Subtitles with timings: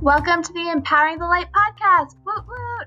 [0.00, 2.14] Welcome to the Empowering the Light podcast.
[2.24, 2.86] Woot woot!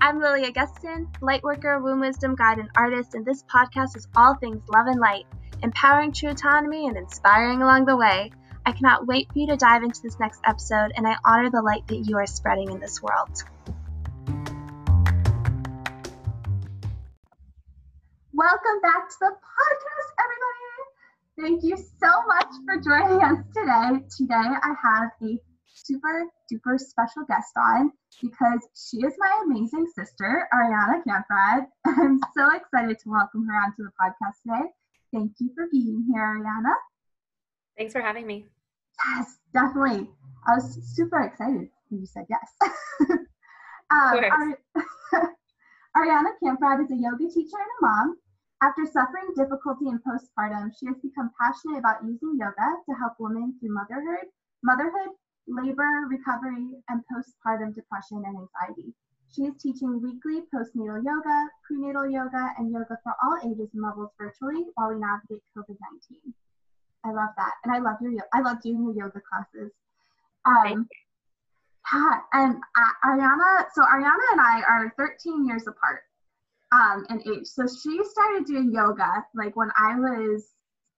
[0.00, 4.34] I'm Lily Augustin, light worker, womb wisdom guide, and artist, and this podcast is all
[4.34, 5.24] things love and light,
[5.62, 8.32] empowering true autonomy and inspiring along the way.
[8.66, 11.62] I cannot wait for you to dive into this next episode, and I honor the
[11.62, 13.40] light that you are spreading in this world.
[18.32, 20.58] Welcome back to the podcast, everybody.
[21.40, 24.04] Thank you so much for joining us today.
[24.10, 25.38] Today, I have a
[25.74, 31.66] super duper special guest on because she is my amazing sister, Ariana Camprad.
[31.86, 34.68] I'm so excited to welcome her onto the podcast today.
[35.12, 36.74] Thank you for being here, Ariana.
[37.76, 38.46] Thanks for having me.
[39.06, 40.10] Yes, definitely.
[40.46, 42.70] I was super excited when you said yes.
[43.90, 44.54] um,
[45.96, 48.16] Ariana Camprad is a yoga teacher and a mom.
[48.60, 53.54] After suffering difficulty in postpartum, she has become passionate about using yoga to help women
[53.60, 54.26] through motherhood,
[54.64, 55.14] motherhood,
[55.48, 58.94] labor, recovery, and postpartum depression and anxiety.
[59.30, 64.10] She is teaching weekly postnatal yoga, prenatal yoga, and yoga for all ages and levels
[64.18, 65.76] virtually while we navigate COVID
[66.12, 66.34] 19.
[67.04, 67.52] I love that.
[67.64, 69.72] And I love your I love doing your yoga classes.
[70.44, 70.88] Um,
[71.92, 76.02] yeah, and uh, Ariana, so Ariana and I are 13 years apart
[76.72, 77.46] um, in age.
[77.46, 80.48] So she started doing yoga like when I was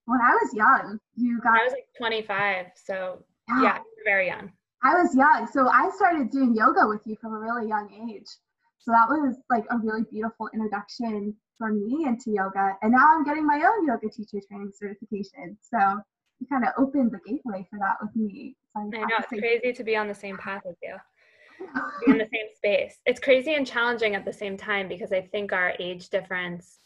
[0.06, 0.98] when I was young.
[1.16, 3.24] You got I was like 25, so
[3.56, 4.52] yeah, yeah very young.
[4.82, 8.28] I was young, so I started doing yoga with you from a really young age.
[8.78, 12.76] So that was like a really beautiful introduction for me into yoga.
[12.80, 15.58] And now I'm getting my own yoga teacher training certification.
[15.60, 15.78] So
[16.38, 18.56] you kind of opened the gateway for that with me.
[18.72, 20.96] So I, know it's crazy to be on the same path as you.
[22.06, 22.98] in the same space.
[23.04, 26.78] It's crazy and challenging at the same time because I think our age difference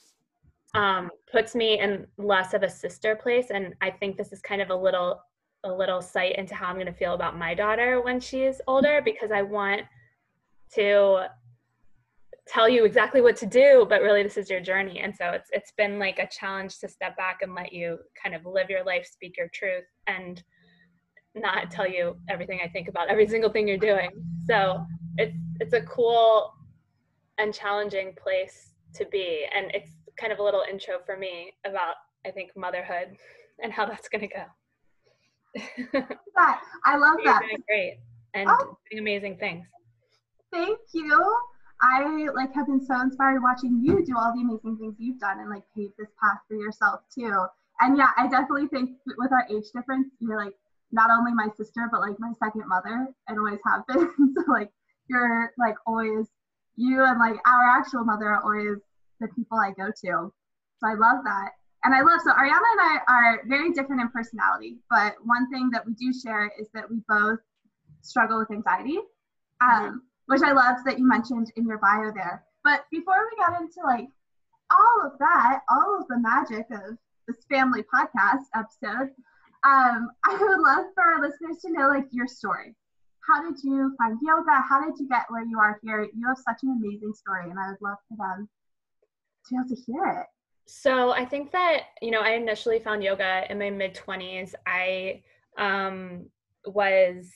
[0.74, 4.60] um, puts me in less of a sister place, and I think this is kind
[4.60, 5.20] of a little
[5.64, 9.00] a little sight into how I'm going to feel about my daughter when she's older
[9.04, 9.82] because I want
[10.74, 11.26] to
[12.46, 15.00] tell you exactly what to do but really this is your journey.
[15.00, 18.34] And so it's it's been like a challenge to step back and let you kind
[18.34, 20.42] of live your life speak your truth and
[21.34, 24.10] not tell you everything I think about every single thing you're doing.
[24.46, 24.84] So
[25.16, 26.52] it's it's a cool
[27.38, 29.46] and challenging place to be.
[29.54, 31.94] And it's kind of a little intro for me about
[32.26, 33.16] I think motherhood
[33.62, 34.44] and how that's going to go
[35.92, 36.62] that.
[36.84, 37.42] I love You're that.
[37.42, 37.98] Doing great
[38.34, 38.76] and oh.
[38.90, 39.66] doing amazing things.
[40.52, 41.36] Thank you.
[41.82, 45.40] I like have been so inspired watching you do all the amazing things you've done
[45.40, 47.44] and like pave this path for yourself too.
[47.80, 50.54] And yeah, I definitely think with our age difference, you're like
[50.92, 54.08] not only my sister but like my second mother and always have been.
[54.34, 54.70] so like
[55.08, 56.28] you're like always
[56.76, 58.78] you and like our actual mother are always
[59.20, 60.32] the people I go to.
[60.80, 61.50] So I love that
[61.84, 65.70] and I love so Ariana and I are very different in personality, but one thing
[65.70, 67.38] that we do share is that we both
[68.00, 68.98] struggle with anxiety,
[69.60, 69.96] um, mm-hmm.
[70.26, 72.44] which I loved that you mentioned in your bio there.
[72.64, 74.08] But before we got into like
[74.70, 76.96] all of that, all of the magic of
[77.28, 79.10] this family podcast episode,
[79.64, 82.74] um, I would love for our listeners to know like your story.
[83.28, 84.62] How did you find yoga?
[84.68, 86.08] How did you get where you are here?
[86.14, 88.48] You have such an amazing story, and I would love for them
[89.46, 90.26] to be able to hear it.
[90.66, 94.54] So I think that, you know, I initially found yoga in my mid 20s.
[94.66, 95.22] I
[95.58, 96.26] um,
[96.66, 97.30] was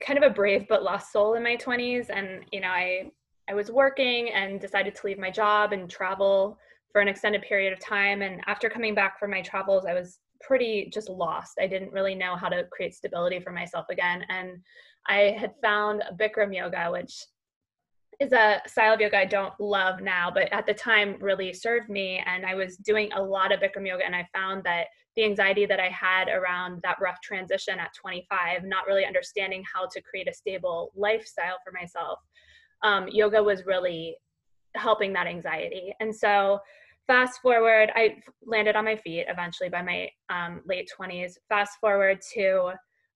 [0.00, 2.10] kind of a brave but lost soul in my 20s.
[2.10, 3.10] And, you know, I,
[3.48, 6.58] I was working and decided to leave my job and travel
[6.90, 8.22] for an extended period of time.
[8.22, 11.58] And after coming back from my travels, I was pretty just lost.
[11.60, 14.24] I didn't really know how to create stability for myself again.
[14.28, 14.58] And
[15.06, 17.24] I had found Bikram yoga, which
[18.20, 21.88] is a style of yoga I don't love now, but at the time really served
[21.88, 22.22] me.
[22.26, 24.86] And I was doing a lot of Bikram yoga, and I found that
[25.16, 29.86] the anxiety that I had around that rough transition at 25, not really understanding how
[29.92, 32.18] to create a stable lifestyle for myself,
[32.82, 34.16] um, yoga was really
[34.74, 35.94] helping that anxiety.
[36.00, 36.58] And so,
[37.06, 41.34] fast forward, I landed on my feet eventually by my um, late 20s.
[41.48, 42.72] Fast forward to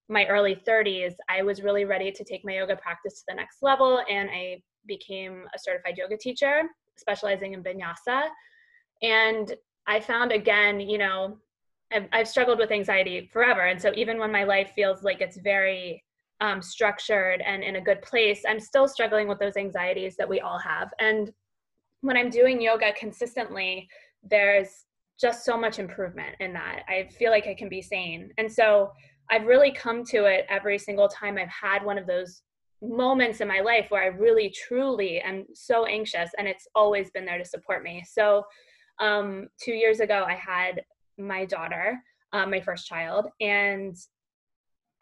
[0.09, 3.63] my early 30s, I was really ready to take my yoga practice to the next
[3.63, 6.63] level, and I became a certified yoga teacher,
[6.97, 8.29] specializing in vinyasa.
[9.03, 9.55] And
[9.87, 11.39] I found again, you know,
[11.93, 13.63] I've, I've struggled with anxiety forever.
[13.63, 16.03] And so even when my life feels like it's very
[16.41, 20.41] um, structured and in a good place, I'm still struggling with those anxieties that we
[20.41, 20.91] all have.
[20.99, 21.33] And
[22.01, 23.89] when I'm doing yoga consistently,
[24.23, 24.85] there's
[25.21, 26.83] just so much improvement in that.
[26.89, 28.31] I feel like I can be sane.
[28.39, 28.93] And so
[29.31, 32.43] I've really come to it every single time I've had one of those
[32.83, 37.25] moments in my life where I really truly am so anxious and it's always been
[37.25, 38.05] there to support me.
[38.09, 38.45] So
[39.01, 40.83] um, two years ago, I had
[41.19, 41.99] my daughter,
[42.33, 43.97] uh, my first child, and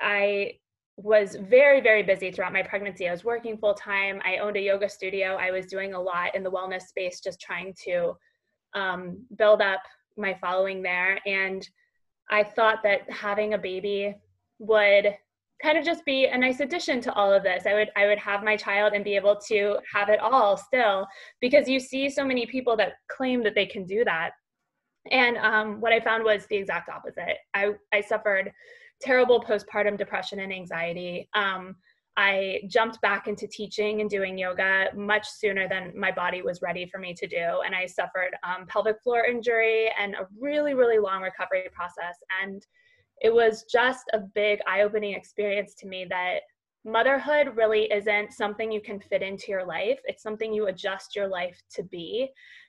[0.00, 0.52] I
[0.98, 3.06] was very very busy throughout my pregnancy.
[3.06, 5.36] I was working full time i owned a yoga studio.
[5.36, 8.16] I was doing a lot in the wellness space just trying to
[8.74, 9.82] um, build up
[10.16, 11.18] my following there.
[11.26, 11.68] And
[12.30, 14.14] i thought that having a baby
[14.58, 15.14] would
[15.62, 18.18] kind of just be a nice addition to all of this i would i would
[18.18, 21.06] have my child and be able to have it all still
[21.40, 24.30] because you see so many people that claim that they can do that
[25.10, 28.52] and um, what i found was the exact opposite i i suffered
[29.00, 31.76] terrible postpartum depression and anxiety um,
[32.16, 36.86] I jumped back into teaching and doing yoga much sooner than my body was ready
[36.86, 37.60] for me to do.
[37.64, 42.16] And I suffered um, pelvic floor injury and a really, really long recovery process.
[42.42, 42.66] And
[43.20, 46.40] it was just a big eye opening experience to me that
[46.84, 51.26] motherhood really isn't something you can fit into your life, it's something you adjust your
[51.26, 52.28] life to be.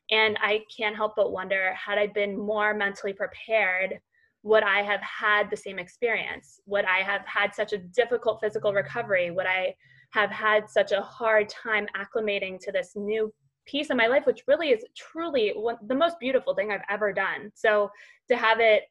[0.09, 3.99] And I can't help but wonder had I been more mentally prepared
[4.43, 6.61] would I have had the same experience?
[6.67, 9.29] Would I have had such a difficult physical recovery?
[9.29, 9.75] Would I
[10.11, 13.33] have had such a hard time acclimating to this new
[13.65, 17.11] piece of my life, which really is truly one, the most beautiful thing I've ever
[17.11, 17.51] done?
[17.55, 17.91] So
[18.29, 18.83] to have it,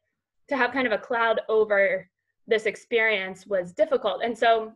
[0.48, 2.08] to have kind of a cloud over
[2.46, 4.22] this experience was difficult.
[4.22, 4.72] And so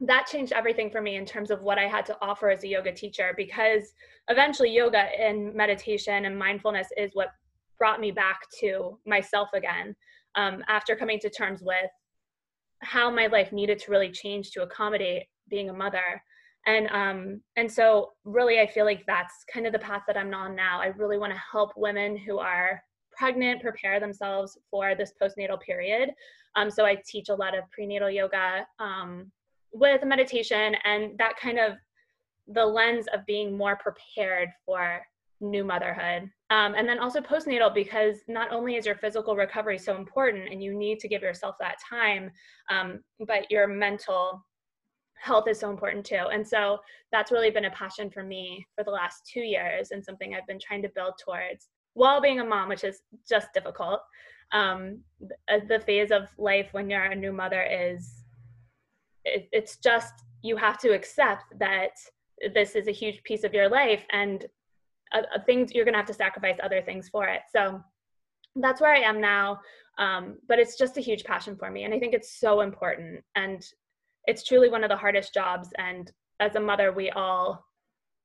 [0.00, 2.68] that changed everything for me in terms of what I had to offer as a
[2.68, 3.92] yoga teacher because
[4.28, 7.28] eventually yoga and meditation and mindfulness is what
[7.78, 9.94] brought me back to myself again
[10.36, 11.90] um, after coming to terms with
[12.80, 16.22] how my life needed to really change to accommodate being a mother
[16.66, 20.32] and um and so really i feel like that's kind of the path that i'm
[20.34, 22.82] on now i really want to help women who are
[23.16, 26.10] pregnant prepare themselves for this postnatal period
[26.56, 29.30] um, so i teach a lot of prenatal yoga um,
[29.72, 31.74] with meditation and that kind of
[32.48, 35.00] the lens of being more prepared for
[35.40, 36.30] new motherhood.
[36.50, 40.62] Um, and then also postnatal, because not only is your physical recovery so important and
[40.62, 42.30] you need to give yourself that time,
[42.70, 44.44] um, but your mental
[45.20, 46.26] health is so important too.
[46.32, 46.78] And so
[47.10, 50.46] that's really been a passion for me for the last two years and something I've
[50.46, 54.00] been trying to build towards while being a mom, which is just difficult.
[54.52, 55.00] Um,
[55.48, 58.22] the phase of life when you're a new mother is,
[59.24, 60.12] it, it's just,
[60.42, 61.92] you have to accept that
[62.52, 64.46] this is a huge piece of your life and
[65.12, 67.80] uh, uh, things you're gonna have to sacrifice other things for it so
[68.56, 69.58] that's where i am now
[69.96, 73.22] um, but it's just a huge passion for me and i think it's so important
[73.36, 73.64] and
[74.26, 77.64] it's truly one of the hardest jobs and as a mother we all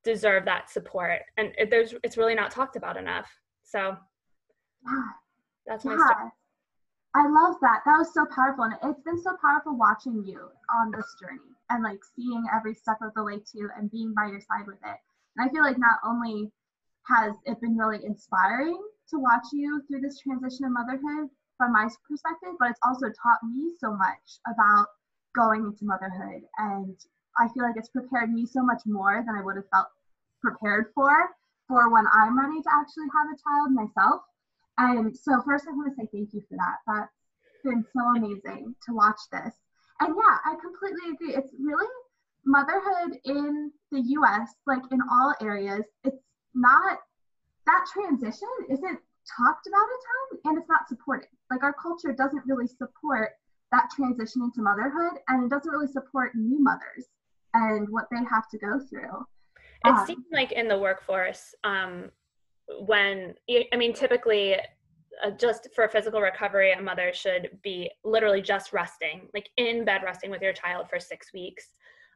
[0.04, 3.30] deserve that support and it, there's it's really not talked about enough
[3.70, 3.96] so
[5.66, 6.06] that's my yeah.
[6.06, 6.32] story
[7.16, 7.82] I love that.
[7.86, 8.66] That was so powerful.
[8.66, 12.98] And it's been so powerful watching you on this journey and like seeing every step
[13.02, 14.98] of the way too and being by your side with it.
[15.36, 16.52] And I feel like not only
[17.08, 18.80] has it been really inspiring
[19.10, 23.42] to watch you through this transition of motherhood from my perspective, but it's also taught
[23.44, 24.86] me so much about
[25.36, 26.44] going into motherhood.
[26.60, 26.96] And
[27.40, 29.88] I feel like it's prepared me so much more than I would have felt
[30.42, 31.30] prepared for
[31.70, 34.22] for when I'm ready to actually have a child myself.
[34.80, 36.78] And so first I want to say thank you for that.
[36.88, 39.54] That's been so amazing to watch this.
[40.02, 41.36] And yeah, I completely agree.
[41.36, 41.88] It's really
[42.46, 46.24] motherhood in the US, like in all areas, it's
[46.56, 47.00] not
[47.66, 49.00] that transition isn't
[49.38, 51.30] talked about a ton and it's not supported.
[51.52, 53.32] Like our culture doesn't really support
[53.72, 57.06] that transition into motherhood and it doesn't really support new mothers
[57.54, 59.26] and what they have to go through.
[59.86, 62.12] It um, seems like in the workforce, um,
[62.86, 64.56] when I mean, typically,
[65.24, 70.02] uh, just for physical recovery, a mother should be literally just resting, like in bed
[70.04, 71.74] resting with your child for six weeks.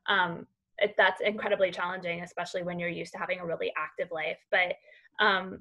[0.08, 0.46] Um,
[0.80, 4.40] it, that's incredibly challenging, especially when you're used to having a really active life.
[4.52, 4.76] But
[5.24, 5.60] um,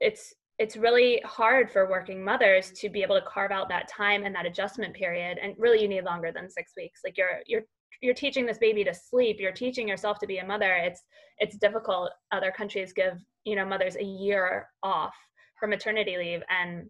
[0.00, 4.24] it's it's really hard for working mothers to be able to carve out that time
[4.24, 5.38] and that adjustment period.
[5.42, 7.00] And really, you need longer than six weeks.
[7.04, 7.62] Like you're you're
[8.00, 9.38] you're teaching this baby to sleep.
[9.40, 10.74] You're teaching yourself to be a mother.
[10.74, 11.02] It's
[11.38, 12.10] it's difficult.
[12.32, 15.14] Other countries give you know mothers a year off
[15.58, 16.88] for maternity leave, and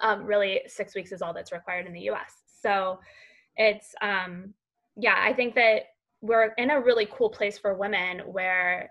[0.00, 2.32] um, really six weeks is all that's required in the U.S.
[2.60, 2.98] So
[3.56, 4.54] it's um,
[4.96, 5.82] yeah, I think that
[6.20, 8.90] we're in a really cool place for women where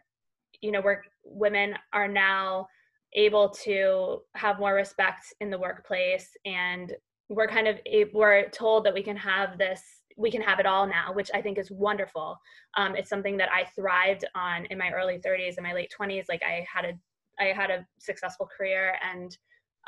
[0.61, 2.67] you know where women are now
[3.15, 6.93] able to have more respect in the workplace and
[7.29, 7.79] we're kind of
[8.13, 9.81] we're told that we can have this
[10.17, 12.37] we can have it all now which i think is wonderful
[12.77, 16.25] um, it's something that i thrived on in my early 30s and my late 20s
[16.29, 16.93] like i had a
[17.39, 19.37] i had a successful career and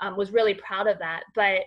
[0.01, 1.61] um, was really proud of that but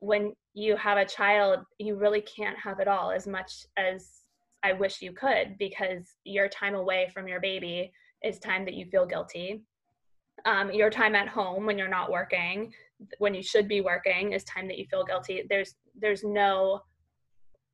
[0.00, 4.22] when you have a child you really can't have it all as much as
[4.66, 7.92] I wish you could because your time away from your baby
[8.24, 9.62] is time that you feel guilty.
[10.44, 12.72] Um, your time at home when you're not working,
[13.18, 15.44] when you should be working, is time that you feel guilty.
[15.48, 16.80] There's there's no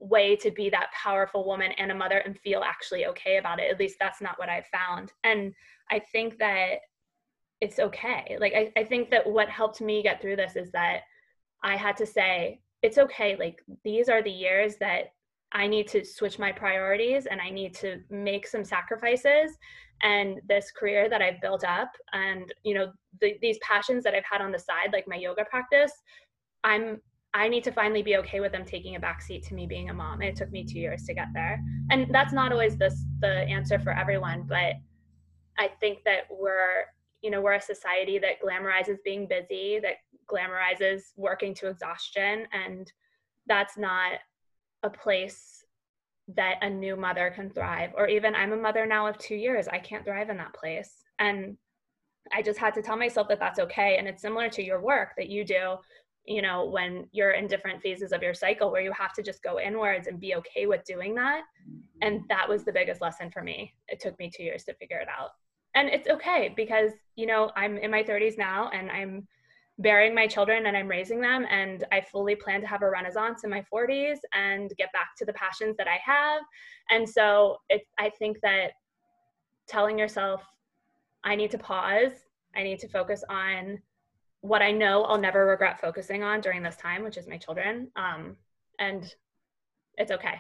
[0.03, 3.71] way to be that powerful woman and a mother and feel actually okay about it.
[3.71, 5.13] At least that's not what I've found.
[5.23, 5.55] And
[5.91, 6.81] I think that
[7.61, 8.37] it's okay.
[8.41, 11.03] Like, I, I think that what helped me get through this is that
[11.63, 13.37] I had to say, it's okay.
[13.39, 15.13] Like, these are the years that
[15.53, 19.57] I need to switch my priorities and I need to make some sacrifices.
[20.03, 24.25] And this career that I've built up and, you know, the, these passions that I've
[24.29, 25.93] had on the side, like my yoga practice,
[26.65, 27.01] I'm
[27.35, 29.95] I need to finally be okay with them taking a backseat to me being a
[29.95, 30.21] mom.
[30.21, 31.63] It took me two years to get there.
[31.91, 34.75] And that's not always this the answer for everyone, but
[35.59, 36.85] I think that we're,
[37.23, 39.97] you know, we're a society that glamorizes being busy, that
[40.31, 42.47] glamorizes working to exhaustion.
[42.53, 42.93] And
[43.47, 44.13] that's not
[44.83, 45.65] a place
[46.37, 47.93] that a new mother can thrive.
[47.97, 49.69] Or even I'm a mother now of two years.
[49.69, 51.03] I can't thrive in that place.
[51.19, 51.57] And
[52.33, 53.97] I just had to tell myself that that's okay.
[53.99, 55.77] And it's similar to your work that you do
[56.25, 59.43] you know, when you're in different phases of your cycle where you have to just
[59.43, 61.43] go inwards and be okay with doing that.
[62.01, 63.73] And that was the biggest lesson for me.
[63.89, 65.31] It took me two years to figure it out.
[65.75, 69.27] And it's okay because, you know, I'm in my 30s now and I'm
[69.79, 71.47] bearing my children and I'm raising them.
[71.51, 75.25] And I fully plan to have a renaissance in my 40s and get back to
[75.25, 76.43] the passions that I have.
[76.91, 78.73] And so it, I think that
[79.67, 80.43] telling yourself,
[81.25, 82.13] I need to pause,
[82.55, 83.81] I need to focus on
[84.43, 87.89] what I know I'll never regret focusing on during this time, which is my children.
[87.97, 88.37] Um,
[88.79, 89.13] and
[89.97, 90.35] it's okay.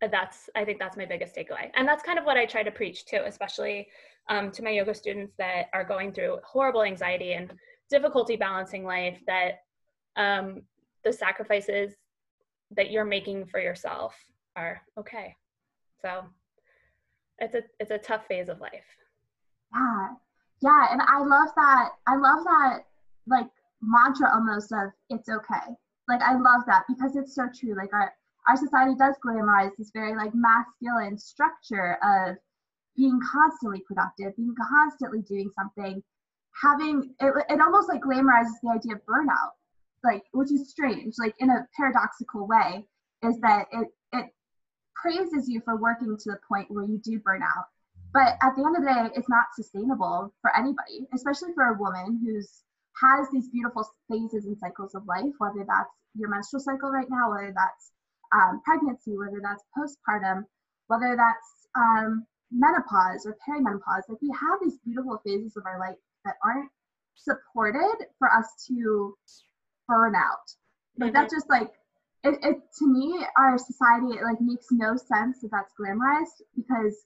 [0.00, 1.70] That's, I think that's my biggest takeaway.
[1.74, 3.88] And that's kind of what I try to preach too, especially
[4.28, 7.52] um, to my yoga students that are going through horrible anxiety and
[7.88, 9.60] difficulty balancing life, that
[10.16, 10.62] um,
[11.04, 11.92] the sacrifices
[12.72, 14.16] that you're making for yourself
[14.56, 15.34] are okay.
[16.02, 16.24] So
[17.38, 18.84] it's a, it's a tough phase of life.
[19.72, 20.08] Yeah.
[20.60, 20.86] Yeah.
[20.90, 21.90] And I love that.
[22.08, 22.84] I love that
[23.28, 23.46] like
[23.82, 25.74] mantra almost of it's okay.
[26.08, 27.74] Like I love that because it's so true.
[27.76, 28.12] Like our
[28.48, 32.36] our society does glamorize this very like masculine structure of
[32.96, 36.02] being constantly productive, being constantly doing something,
[36.60, 39.52] having it, it almost like glamorizes the idea of burnout,
[40.02, 42.84] like which is strange, like in a paradoxical way,
[43.22, 44.26] is that it it
[44.96, 47.66] praises you for working to the point where you do burn out.
[48.12, 51.78] But at the end of the day, it's not sustainable for anybody, especially for a
[51.78, 52.62] woman who's
[53.02, 57.30] has these beautiful phases and cycles of life, whether that's your menstrual cycle right now,
[57.30, 57.92] whether that's
[58.34, 60.44] um, pregnancy, whether that's postpartum,
[60.88, 64.08] whether that's um, menopause or perimenopause.
[64.08, 66.70] Like we have these beautiful phases of our life that aren't
[67.14, 69.16] supported for us to
[69.86, 70.48] burn out.
[70.98, 71.14] Like mm-hmm.
[71.14, 71.70] that's just like
[72.24, 76.96] it, it to me, our society it like makes no sense that that's glamorized because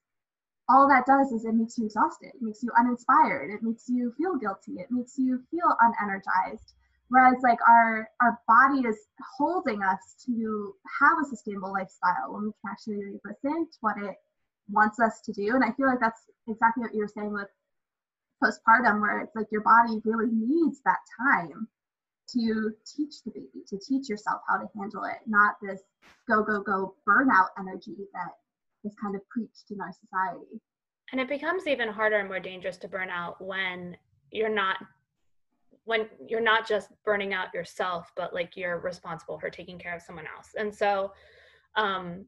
[0.68, 4.12] all that does is it makes you exhausted, it makes you uninspired, it makes you
[4.16, 6.74] feel guilty, it makes you feel unenergized.
[7.08, 8.96] Whereas like our our body is
[9.36, 14.16] holding us to have a sustainable lifestyle when we can actually listen to what it
[14.70, 15.54] wants us to do.
[15.54, 17.48] And I feel like that's exactly what you were saying with
[18.42, 21.68] postpartum, where it's like your body really needs that time
[22.32, 25.80] to teach the baby, to teach yourself how to handle it, not this
[26.26, 28.32] go, go, go burnout energy that
[28.84, 30.60] is kind of preached in our society.
[31.12, 33.96] And it becomes even harder and more dangerous to burn out when
[34.30, 34.76] you're not
[35.84, 40.00] when you're not just burning out yourself, but like you're responsible for taking care of
[40.00, 40.50] someone else.
[40.56, 41.12] And so
[41.76, 42.24] um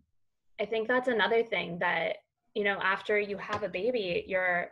[0.60, 2.16] I think that's another thing that,
[2.54, 4.70] you know, after you have a baby, your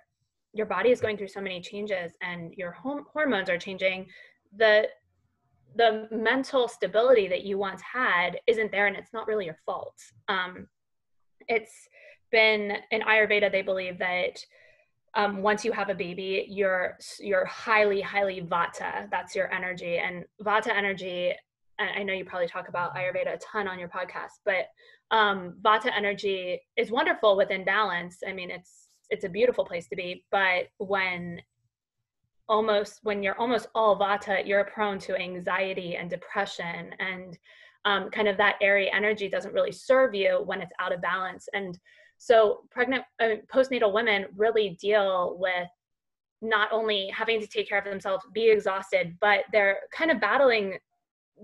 [0.52, 4.06] your body is going through so many changes and your home, hormones are changing.
[4.56, 4.88] The
[5.74, 9.98] the mental stability that you once had isn't there and it's not really your fault.
[10.28, 10.66] Um,
[11.48, 11.88] it's
[12.30, 14.44] been in Ayurveda, they believe that
[15.14, 19.10] um, once you have a baby, you're you're highly, highly vata.
[19.10, 21.34] That's your energy, and vata energy.
[21.78, 24.66] I know you probably talk about Ayurveda a ton on your podcast, but
[25.10, 28.18] um, vata energy is wonderful within balance.
[28.26, 31.42] I mean, it's it's a beautiful place to be, but when
[32.48, 37.38] almost when you're almost all vata, you're prone to anxiety and depression and
[37.84, 41.48] um, kind of that airy energy doesn't really serve you when it's out of balance.
[41.52, 41.78] And
[42.18, 45.68] so pregnant, uh, postnatal women really deal with
[46.40, 50.78] not only having to take care of themselves, be exhausted, but they're kind of battling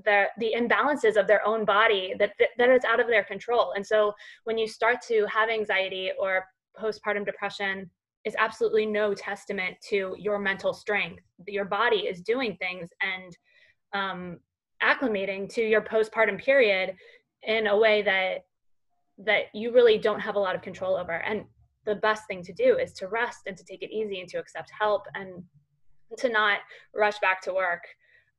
[0.04, 3.72] the the imbalances of their own body that that is out of their control.
[3.74, 4.12] And so
[4.44, 6.44] when you start to have anxiety or
[6.78, 7.90] postpartum depression,
[8.24, 11.22] is absolutely no testament to your mental strength.
[11.46, 13.36] Your body is doing things and
[13.94, 14.38] um,
[14.82, 16.94] acclimating to your postpartum period
[17.42, 18.44] in a way that
[19.24, 21.12] that you really don't have a lot of control over.
[21.12, 21.44] And
[21.84, 24.38] the best thing to do is to rest and to take it easy and to
[24.38, 25.42] accept help and
[26.18, 26.60] to not
[26.94, 27.82] rush back to work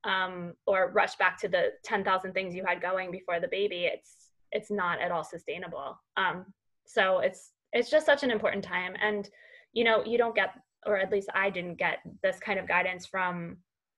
[0.06, 3.90] um, or rush back to the 10,000 things you had going before the baby.
[3.92, 4.16] It's
[4.52, 6.00] it's not at all sustainable.
[6.18, 6.46] Um,
[6.86, 8.96] so it's it's just such an important time.
[9.02, 9.30] And
[9.74, 10.54] you know you don't get
[10.86, 13.58] or at least i didn't get this kind of guidance from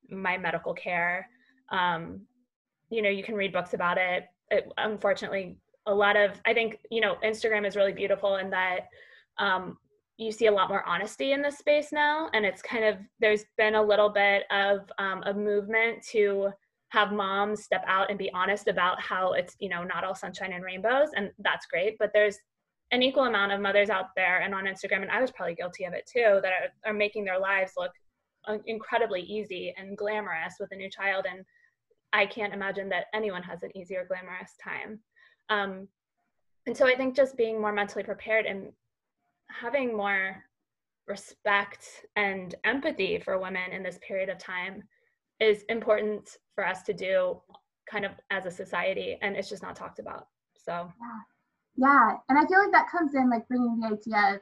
[0.10, 1.28] my medical care
[1.72, 2.22] um,
[2.92, 4.26] you know you can read books about it.
[4.52, 5.58] it unfortunately
[5.88, 8.82] a lot of i think you know instagram is really beautiful in that
[9.40, 9.78] um,
[10.22, 12.30] you see a lot more honesty in this space now.
[12.34, 16.52] And it's kind of there's been a little bit of um, a movement to
[16.90, 20.54] have moms step out and be honest about how it's you know not all sunshine
[20.54, 21.10] and rainbows.
[21.16, 21.96] And that's great.
[21.98, 22.38] But there's
[22.92, 25.86] an equal amount of mothers out there and on instagram and i was probably guilty
[25.86, 27.94] of it too that are, are making their lives look
[28.48, 31.26] uh, incredibly easy and glamorous with a new child.
[31.30, 31.46] And
[32.14, 35.00] i can't imagine that anyone has an easy or glamorous time.
[35.50, 35.88] Um,
[36.68, 38.72] and so i think just being more mentally prepared and
[39.50, 40.44] having more
[41.08, 44.84] respect and empathy for women in this period of time
[45.40, 47.42] is important for us to do
[47.90, 50.72] kind of as a society and it's just not talked about so.
[51.78, 51.88] Yeah.
[51.90, 54.42] Yeah and i feel like that comes in like bringing the idea of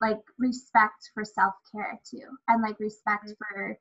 [0.00, 3.32] like respect for self-care too and like respect mm-hmm.
[3.38, 3.78] for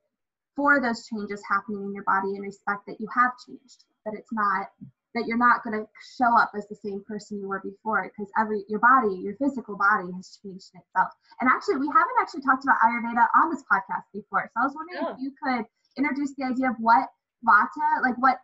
[0.59, 4.33] for those changes happening in your body and respect that you have changed that it's
[4.33, 4.67] not
[5.15, 5.87] that you're not going to
[6.19, 9.79] show up as the same person you were before because every your body your physical
[9.79, 13.63] body has changed in itself and actually we haven't actually talked about ayurveda on this
[13.71, 15.63] podcast before so i was wondering if you could
[15.95, 17.07] introduce the idea of what
[17.47, 18.43] vata like what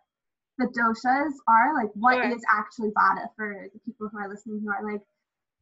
[0.58, 2.32] the doshas are like what sure.
[2.32, 5.04] is actually vata for the people who are listening who are like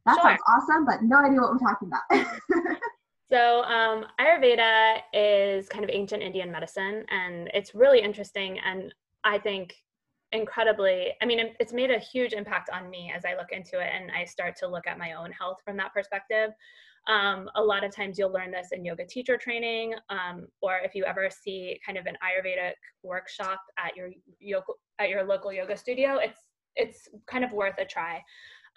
[0.06, 0.38] that sure.
[0.38, 2.06] sounds awesome but no idea what we're talking about
[3.30, 8.60] So, um, Ayurveda is kind of ancient Indian medicine, and it's really interesting.
[8.60, 9.76] And I think
[10.34, 13.90] incredibly i mean it's made a huge impact on me as i look into it
[13.94, 16.50] and i start to look at my own health from that perspective
[17.06, 20.96] um, a lot of times you'll learn this in yoga teacher training um, or if
[20.96, 25.78] you ever see kind of an ayurvedic workshop at your yoga at your local yoga
[25.78, 26.40] studio it's
[26.76, 28.20] it's kind of worth a try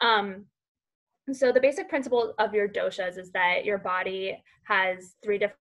[0.03, 0.45] um,
[1.33, 5.59] so the basic principle of your doshas is that your body has three different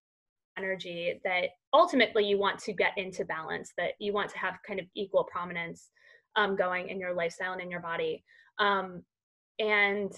[0.58, 4.80] energy that ultimately you want to get into balance, that you want to have kind
[4.80, 5.89] of equal prominence
[6.36, 8.23] um, going in your lifestyle and in your body.
[8.60, 9.04] Um,
[9.60, 10.12] and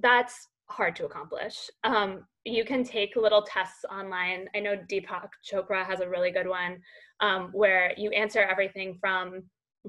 [0.00, 1.70] that's hard to accomplish.
[1.84, 4.48] Um, you can take little tests online.
[4.54, 6.78] I know Deepak Chopra has a really good one
[7.20, 9.42] um, where you answer everything from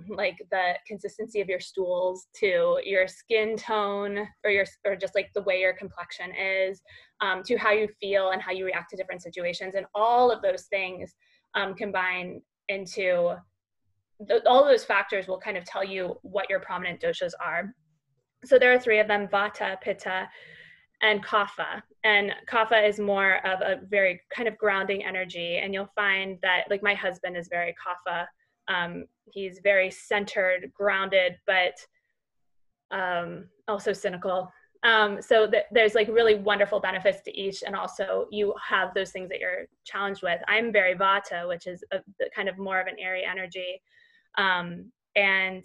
[0.10, 5.30] like the consistency of your stools to your skin tone or your or just like
[5.34, 6.82] the way your complexion is
[7.22, 10.42] um, to how you feel and how you react to different situations and all of
[10.42, 11.14] those things
[11.54, 13.36] um, combine into
[14.20, 17.74] the, all those factors will kind of tell you what your prominent doshas are.
[18.46, 20.28] So there are three of them vata pitta
[21.02, 21.82] and kapha.
[22.04, 26.64] And kapha is more of a very kind of grounding energy and you'll find that
[26.70, 28.26] like my husband is very kapha
[28.68, 31.76] um, he's very centered, grounded, but
[32.92, 34.52] um, also cynical.
[34.84, 39.12] Um, so th- there's like really wonderful benefits to each, and also you have those
[39.12, 40.42] things that you're challenged with.
[40.48, 42.00] I'm very Vata, which is a,
[42.36, 43.82] kind of more of an airy energy,
[44.38, 45.64] um, and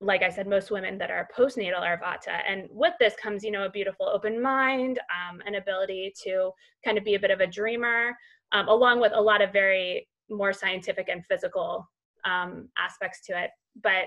[0.00, 3.52] like I said, most women that are postnatal are Vata, and with this comes you
[3.52, 6.50] know a beautiful open mind, um, an ability to
[6.84, 8.16] kind of be a bit of a dreamer,
[8.50, 11.88] um, along with a lot of very more scientific and physical
[12.26, 13.50] um, aspects to it,
[13.82, 14.06] but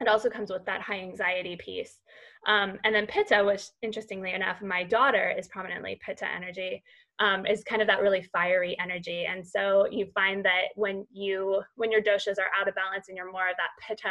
[0.00, 2.00] it also comes with that high anxiety piece.
[2.46, 6.82] Um, and then pitta, which interestingly enough, my daughter is prominently pitta energy,
[7.20, 9.26] um, is kind of that really fiery energy.
[9.26, 13.16] And so you find that when you when your doshas are out of balance and
[13.16, 14.10] you're more of that pitta,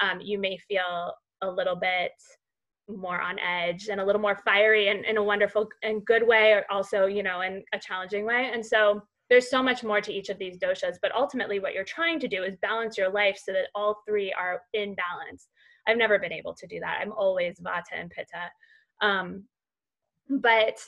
[0.00, 1.12] um, you may feel
[1.42, 2.12] a little bit
[2.88, 6.52] more on edge and a little more fiery and in a wonderful and good way,
[6.52, 8.50] or also you know in a challenging way.
[8.54, 11.84] And so there's so much more to each of these doshas, but ultimately what you're
[11.84, 15.48] trying to do is balance your life so that all three are in balance.
[15.86, 16.98] I've never been able to do that.
[17.00, 18.50] I'm always vata and pitta.
[19.00, 19.44] Um,
[20.28, 20.78] but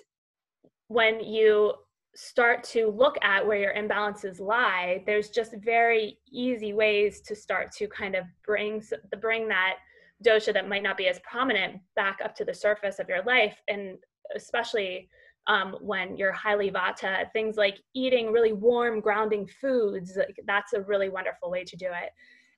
[0.89, 1.75] when you
[2.15, 7.71] start to look at where your imbalances lie, there's just very easy ways to start
[7.73, 8.83] to kind of bring
[9.21, 9.77] bring that
[10.25, 13.61] dosha that might not be as prominent back up to the surface of your life,
[13.69, 13.99] and
[14.35, 15.09] especially
[15.49, 20.83] um, when you're highly vata, things like eating really warm, grounding foods, like that's a
[20.83, 22.11] really wonderful way to do it.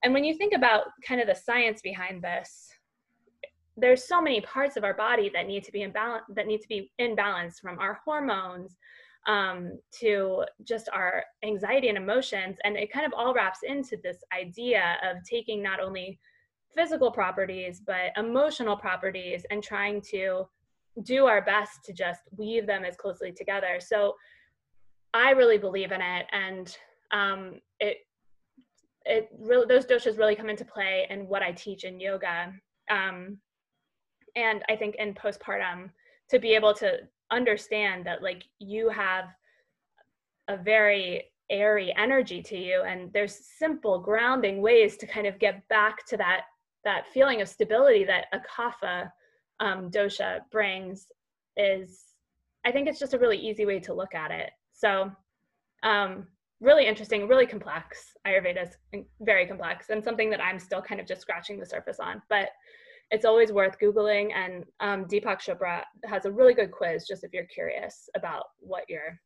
[0.02, 2.68] And when you think about kind of the science behind this,
[3.76, 6.60] there's so many parts of our body that need to be in balance, that need
[6.60, 8.76] to be in balance from our hormones
[9.26, 12.56] um, to just our anxiety and emotions.
[12.64, 16.18] And it kind of all wraps into this idea of taking not only
[16.74, 20.46] physical properties, but emotional properties and trying to
[21.04, 23.78] do our best to just weave them as closely together.
[23.80, 24.14] So
[25.14, 26.76] I really believe in it, and
[27.12, 27.98] um, it
[29.04, 32.52] it really those doshas really come into play in what I teach in yoga
[32.90, 33.38] Um,
[34.36, 35.90] and I think in postpartum,
[36.30, 36.98] to be able to
[37.30, 39.26] understand that like you have
[40.48, 45.66] a very airy energy to you and there's simple grounding ways to kind of get
[45.68, 46.42] back to that
[46.84, 49.10] that feeling of stability that a kapha
[49.60, 51.06] um, dosha brings
[51.56, 52.04] is
[52.64, 55.10] i think it's just a really easy way to look at it so
[55.82, 56.26] um,
[56.60, 61.06] really interesting really complex ayurveda is very complex and something that i'm still kind of
[61.06, 62.50] just scratching the surface on but
[63.10, 67.32] it's always worth googling and um, deepak chopra has a really good quiz just if
[67.32, 69.18] you're curious about what your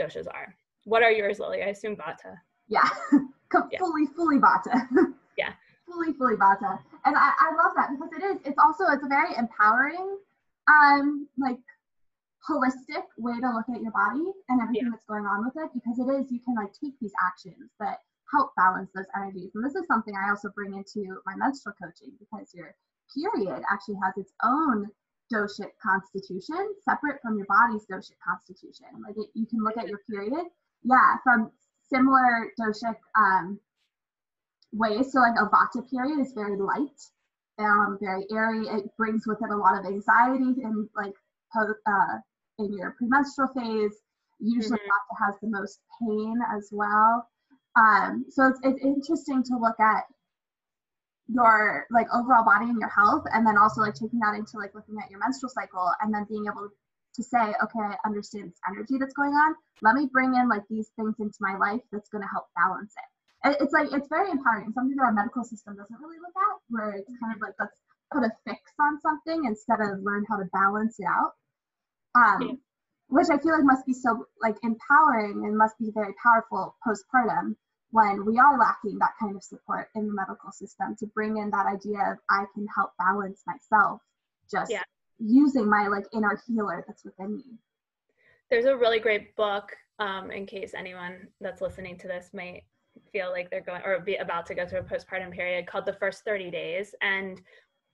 [0.00, 0.54] doshas are
[0.84, 1.62] what are yours, Lily?
[1.62, 2.34] I assume Vata.
[2.68, 2.88] Yeah,
[3.70, 3.78] yeah.
[3.78, 4.86] fully, fully Vata.
[5.92, 6.78] Fully, fully Vata.
[7.04, 10.16] And I, I love that because it is, it's also, it's a very empowering,
[10.68, 11.58] um, like
[12.48, 14.90] holistic way to look at your body and everything yeah.
[14.90, 17.98] that's going on with it because it is, you can like take these actions that
[18.32, 19.50] help balance those energies.
[19.54, 22.74] And this is something I also bring into my menstrual coaching because your
[23.12, 24.88] period actually has its own
[25.30, 28.88] doshic constitution separate from your body's doshic constitution.
[29.04, 30.48] Like it, you can look at your period
[30.84, 31.50] yeah, from
[31.88, 33.60] similar doshic um,
[34.72, 35.12] ways.
[35.12, 37.00] So like a vata period is very light,
[37.58, 38.66] um, very airy.
[38.66, 41.14] It brings with it a lot of anxiety and like
[41.56, 42.18] uh,
[42.58, 43.96] in your premenstrual phase.
[44.40, 45.24] Usually mm-hmm.
[45.24, 47.28] vata has the most pain as well.
[47.76, 50.04] Um, so it's, it's interesting to look at
[51.28, 54.74] your like overall body and your health and then also like taking that into like
[54.74, 56.68] looking at your menstrual cycle and then being able
[57.14, 59.54] to say, okay, I understand this energy that's going on.
[59.82, 62.92] Let me bring in like these things into my life that's going to help balance
[62.96, 63.11] it.
[63.44, 64.72] It's like it's very empowering.
[64.72, 67.80] Something that our medical system doesn't really look at, where it's kind of like let's
[68.12, 71.32] put a fix on something instead of learn how to balance it out.
[72.14, 72.54] Um, yeah.
[73.08, 77.56] Which I feel like must be so like empowering and must be very powerful postpartum
[77.90, 81.50] when we are lacking that kind of support in the medical system to bring in
[81.50, 84.00] that idea of I can help balance myself
[84.50, 84.82] just yeah
[85.24, 87.44] using my like inner healer that's within me.
[88.50, 92.64] There's a really great book, um, in case anyone that's listening to this might
[93.12, 95.92] feel like they're going or be about to go through a postpartum period called The
[95.94, 96.94] First 30 Days.
[97.02, 97.40] And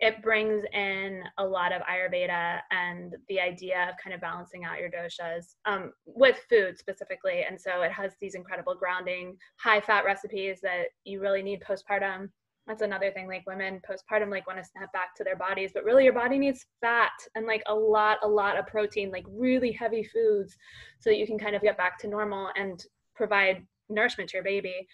[0.00, 4.78] it brings in a lot of Ayurveda and the idea of kind of balancing out
[4.78, 7.44] your doshas um, with food specifically.
[7.48, 12.28] And so it has these incredible grounding, high fat recipes that you really need postpartum
[12.68, 15.84] that's another thing like women postpartum like want to snap back to their bodies but
[15.84, 19.72] really your body needs fat and like a lot a lot of protein like really
[19.72, 20.54] heavy foods
[21.00, 22.84] so that you can kind of get back to normal and
[23.16, 24.86] provide nourishment to your baby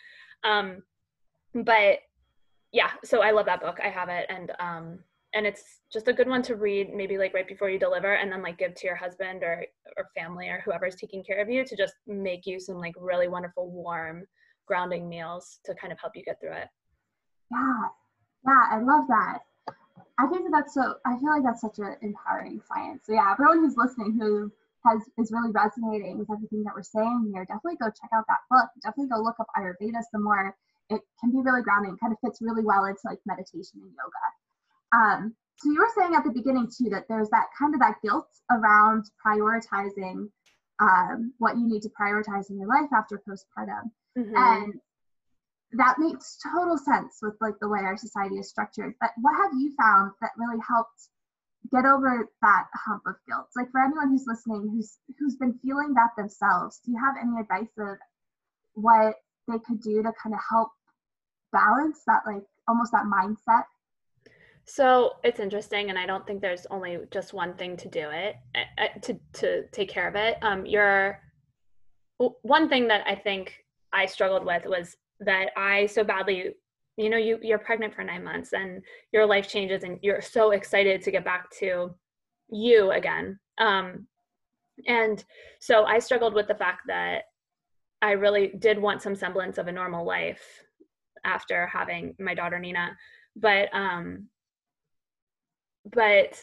[0.44, 0.82] um
[1.54, 1.98] but
[2.72, 4.98] yeah so i love that book i have it and um
[5.34, 8.30] and it's just a good one to read maybe like right before you deliver and
[8.30, 9.64] then like give to your husband or
[9.96, 13.28] or family or whoever's taking care of you to just make you some like really
[13.28, 14.24] wonderful warm
[14.66, 16.68] grounding meals to kind of help you get through it
[17.50, 17.88] yeah,
[18.46, 19.38] yeah, I love that.
[20.18, 20.94] I think that that's so.
[21.04, 23.04] I feel like that's such an empowering science.
[23.06, 24.50] So yeah, everyone who's listening who
[24.84, 28.44] has is really resonating with everything that we're saying here, definitely go check out that
[28.50, 28.68] book.
[28.82, 30.56] Definitely go look up Ayurveda some more.
[30.90, 31.96] It can be really grounding.
[31.98, 34.24] Kind of fits really well into like meditation and yoga.
[34.92, 37.96] Um, so you were saying at the beginning too that there's that kind of that
[38.02, 40.28] guilt around prioritizing
[40.80, 43.90] um, what you need to prioritize in your life after postpartum.
[44.18, 44.36] Mm-hmm.
[44.36, 44.74] And
[45.72, 48.94] that makes total sense with like the way our society is structured.
[49.00, 51.08] But what have you found that really helped
[51.70, 53.48] get over that hump of guilt?
[53.56, 57.40] Like for anyone who's listening who's who's been feeling that themselves, do you have any
[57.40, 57.98] advice of
[58.74, 59.16] what
[59.48, 60.70] they could do to kind of help
[61.52, 63.64] balance that like almost that mindset?
[64.66, 68.36] So it's interesting, and I don't think there's only just one thing to do it
[68.54, 70.38] eh, eh, to to take care of it.
[70.42, 71.20] Um, your
[72.18, 76.54] one thing that I think I struggled with was that I so badly
[76.96, 80.52] you know you you're pregnant for 9 months and your life changes and you're so
[80.52, 81.94] excited to get back to
[82.50, 83.38] you again.
[83.58, 84.06] Um
[84.86, 85.24] and
[85.60, 87.24] so I struggled with the fact that
[88.02, 90.42] I really did want some semblance of a normal life
[91.24, 92.96] after having my daughter Nina
[93.36, 94.28] but um
[95.92, 96.38] but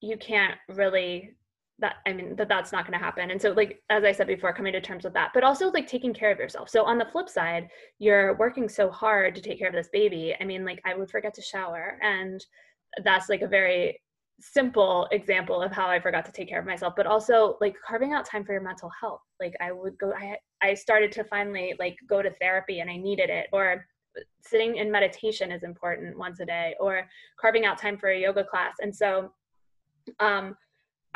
[0.00, 1.35] you can't really
[1.78, 3.30] that i mean that that's not going to happen.
[3.30, 5.86] And so like as i said before coming to terms with that but also like
[5.86, 6.68] taking care of yourself.
[6.70, 10.34] So on the flip side you're working so hard to take care of this baby.
[10.40, 11.98] I mean like i would forget to shower.
[12.02, 12.44] And
[13.04, 14.00] that's like a very
[14.40, 18.12] simple example of how i forgot to take care of myself but also like carving
[18.12, 19.22] out time for your mental health.
[19.40, 22.96] Like i would go i i started to finally like go to therapy and i
[22.96, 23.48] needed it.
[23.52, 23.84] Or
[24.40, 27.06] sitting in meditation is important once a day or
[27.38, 28.76] carving out time for a yoga class.
[28.80, 29.32] And so
[30.20, 30.56] um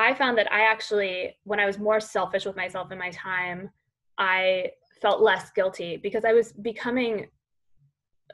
[0.01, 3.71] I found that I actually, when I was more selfish with myself in my time,
[4.17, 4.71] I
[5.03, 7.29] felt less guilty because I was becoming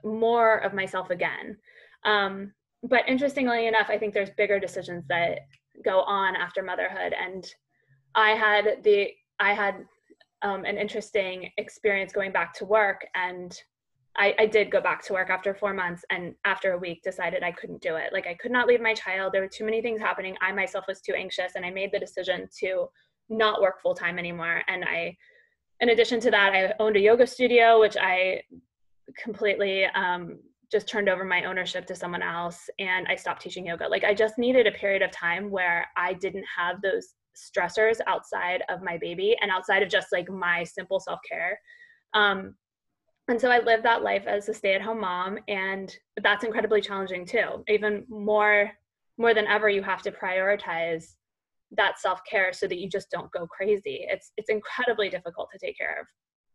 [0.05, 1.57] more of myself again.
[2.05, 2.53] Um,
[2.85, 5.41] but interestingly enough, I think there's bigger decisions that
[5.85, 7.13] go on after motherhood.
[7.13, 7.45] And
[8.15, 9.85] I had the I had
[10.43, 13.61] um, an interesting experience going back to work and
[14.19, 17.43] I, I, did go back to work after four months and after a week decided
[17.43, 18.13] I couldn't do it.
[18.13, 19.33] Like I could not leave my child.
[19.33, 20.37] There were too many things happening.
[20.41, 22.89] I myself was too anxious and I made the decision to
[23.29, 24.63] not work full time anymore.
[24.69, 25.17] And I,
[25.81, 28.43] in addition to that, I owned a yoga studio, which I
[29.23, 30.39] completely um,
[30.71, 33.89] just turned over my ownership to someone else and I stopped teaching yoga.
[33.89, 38.63] Like I just needed a period of time where I didn't have those stressors outside
[38.69, 41.59] of my baby and outside of just like my simple self care.
[42.15, 42.55] Um,
[43.29, 46.81] and so I lived that life as a stay at home mom, and that's incredibly
[46.81, 47.65] challenging too.
[47.69, 48.71] Even more,
[49.19, 51.15] more than ever, you have to prioritize
[51.73, 54.07] that self care so that you just don't go crazy.
[54.09, 56.07] It's it's incredibly difficult to take care of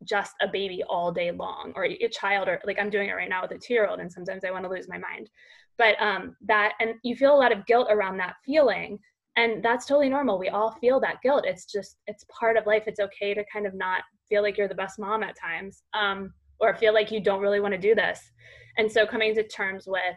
[0.03, 3.29] just a baby all day long or a child or like i'm doing it right
[3.29, 5.29] now with a two year old and sometimes i want to lose my mind.
[5.77, 8.97] But um that and you feel a lot of guilt around that feeling
[9.37, 10.37] and that's totally normal.
[10.37, 11.45] We all feel that guilt.
[11.45, 12.83] It's just it's part of life.
[12.87, 15.83] It's okay to kind of not feel like you're the best mom at times.
[15.93, 18.31] Um, or feel like you don't really want to do this.
[18.77, 20.15] And so coming to terms with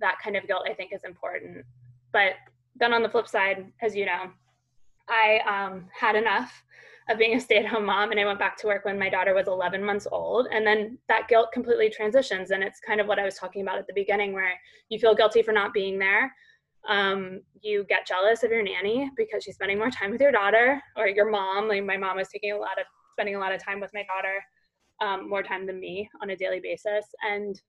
[0.00, 1.64] that kind of guilt i think is important.
[2.12, 2.34] But
[2.74, 4.30] then on the flip side as you know
[5.08, 6.62] i um, had enough
[7.08, 9.46] of being a stay-at-home mom and i went back to work when my daughter was
[9.46, 10.48] 11 months old.
[10.52, 13.78] And then that guilt completely transitions and it's kind of what i was talking about
[13.78, 14.52] at the beginning where
[14.88, 16.34] you feel guilty for not being there.
[16.88, 20.80] Um, you get jealous of your nanny because she's spending more time with your daughter
[20.96, 21.68] or your mom.
[21.68, 24.04] Like my mom was taking a lot of spending a lot of time with my
[24.04, 24.44] daughter,
[25.00, 27.60] um, more time than me on a daily basis, and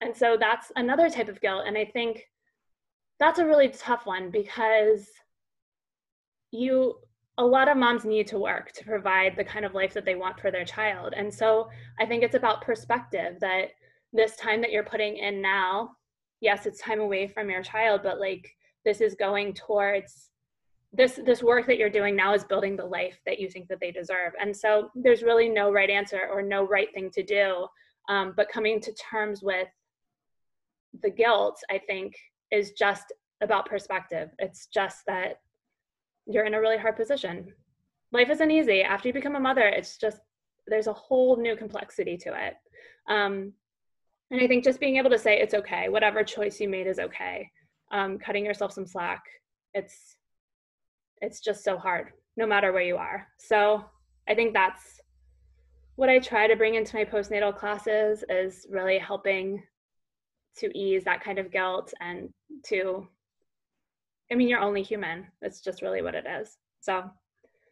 [0.00, 1.64] and so that's another type of guilt.
[1.66, 2.26] And I think
[3.18, 5.06] that's a really tough one because
[6.52, 6.94] you
[7.38, 10.14] a lot of moms need to work to provide the kind of life that they
[10.14, 11.14] want for their child.
[11.16, 13.68] And so I think it's about perspective that
[14.12, 15.92] this time that you're putting in now
[16.40, 18.50] yes it's time away from your child but like
[18.84, 20.29] this is going towards
[20.92, 23.78] this this work that you're doing now is building the life that you think that
[23.80, 24.32] they deserve.
[24.40, 27.66] And so there's really no right answer or no right thing to do
[28.08, 29.68] um, but coming to terms with
[31.02, 32.16] the guilt i think
[32.50, 34.30] is just about perspective.
[34.38, 35.40] It's just that
[36.26, 37.52] you're in a really hard position.
[38.12, 38.82] Life isn't easy.
[38.82, 40.18] After you become a mother it's just
[40.66, 42.54] there's a whole new complexity to it.
[43.08, 43.52] Um,
[44.30, 47.00] and I think just being able to say it's okay, whatever choice you made is
[47.00, 47.50] okay.
[47.90, 49.22] Um, cutting yourself some slack,
[49.74, 50.16] it's
[51.20, 53.26] it's just so hard, no matter where you are.
[53.38, 53.84] So
[54.28, 55.00] I think that's
[55.96, 59.62] what I try to bring into my postnatal classes is really helping
[60.56, 62.28] to ease that kind of guilt and
[62.66, 63.06] to
[64.32, 65.26] I mean you're only human.
[65.42, 66.56] It's just really what it is.
[66.80, 67.04] So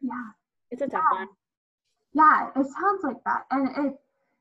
[0.02, 0.30] yeah.
[0.70, 1.18] It's a tough yeah.
[1.18, 1.28] one.
[2.14, 3.44] Yeah, it sounds like that.
[3.50, 3.94] And it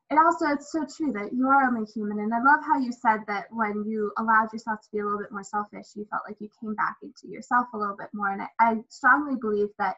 [0.09, 2.91] it also it's so true that you are only human and i love how you
[2.91, 6.23] said that when you allowed yourself to be a little bit more selfish you felt
[6.27, 9.69] like you came back into yourself a little bit more and i, I strongly believe
[9.79, 9.97] that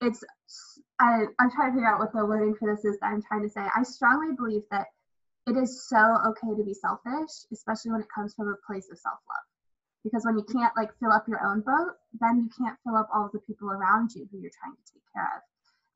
[0.00, 0.22] it's
[1.00, 3.42] I, i'm trying to figure out what the wording for this is that i'm trying
[3.42, 3.66] to say.
[3.74, 4.86] I strongly believe that
[5.46, 8.98] it is so okay to be selfish especially when it comes from a place of
[8.98, 9.46] self-love.
[10.04, 13.08] Because when you can't like fill up your own boat then you can't fill up
[13.12, 15.42] all of the people around you who you're trying to take care of.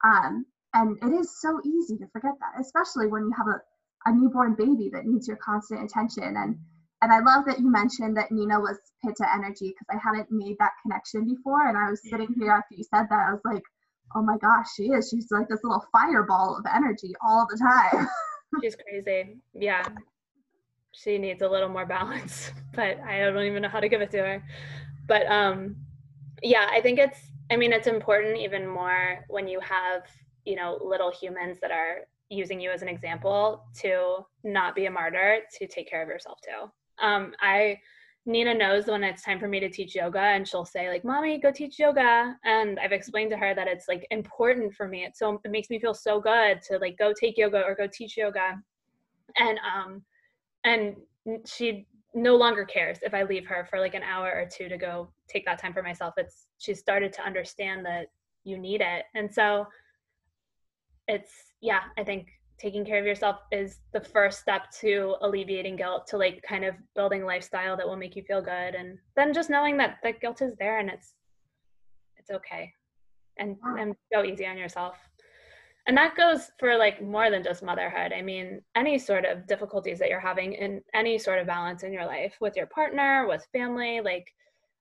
[0.05, 0.47] Um,
[0.79, 3.61] and it is so easy to forget that, especially when you have a,
[4.09, 6.37] a newborn baby that needs your constant attention.
[6.37, 6.57] And
[7.03, 10.57] and I love that you mentioned that Nina was Pitta energy because I hadn't made
[10.59, 11.69] that connection before.
[11.69, 13.62] And I was sitting here after you said that, I was like,
[14.17, 15.09] oh my gosh, she is.
[15.09, 18.09] She's like this little fireball of energy all the time.
[18.62, 19.37] She's crazy.
[19.55, 19.85] Yeah.
[20.93, 24.11] She needs a little more balance, but I don't even know how to give it
[24.12, 24.45] to her.
[25.07, 25.77] But um
[26.43, 27.19] yeah, I think it's
[27.51, 30.03] I mean it's important even more when you have
[30.44, 34.90] you know little humans that are using you as an example to not be a
[34.90, 36.70] martyr to take care of yourself too.
[37.05, 37.79] Um, i
[38.27, 41.38] nina knows when it's time for me to teach yoga and she'll say like mommy
[41.38, 42.37] go teach yoga.
[42.44, 45.05] And i've explained to her that it's like important for me.
[45.05, 47.87] It's so it makes me feel so good to like go take yoga or go
[47.87, 48.61] teach yoga.
[49.37, 50.03] And um
[50.64, 50.96] and
[51.46, 54.79] she no longer cares if i leave her for like an hour or two to
[54.79, 56.14] go take that time for myself.
[56.16, 58.09] It's she started to understand that
[58.44, 59.05] you need it.
[59.14, 59.66] And so
[61.09, 66.07] it's yeah i think taking care of yourself is the first step to alleviating guilt
[66.07, 69.51] to like kind of building lifestyle that will make you feel good and then just
[69.51, 71.14] knowing that that guilt is there and it's
[72.29, 72.73] it's okay.
[73.38, 74.97] And and go easy on yourself.
[75.87, 78.12] And that goes for like more than just motherhood.
[78.12, 81.92] I mean any sort of difficulties that you're having in any sort of balance in
[81.92, 84.27] your life with your partner with family like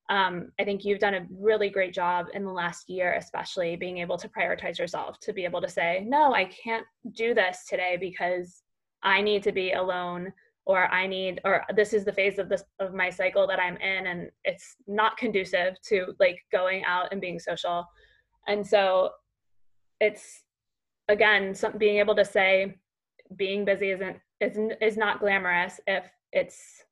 [0.10, 3.98] um, I think you've done a really great job in the last year, especially being
[3.98, 7.98] able to prioritize yourself to be able to say, no, I can't do this today
[8.00, 8.64] because
[9.04, 10.32] I need to be alone
[10.66, 13.78] or I need or this is the phase of this of my cycle that I'm
[13.78, 17.86] in and it's not conducive to like going out and being social.
[18.48, 19.12] And so
[20.00, 20.44] it's
[21.10, 22.76] again some being able to say
[23.36, 26.84] being busy isn't is is not glamorous if it's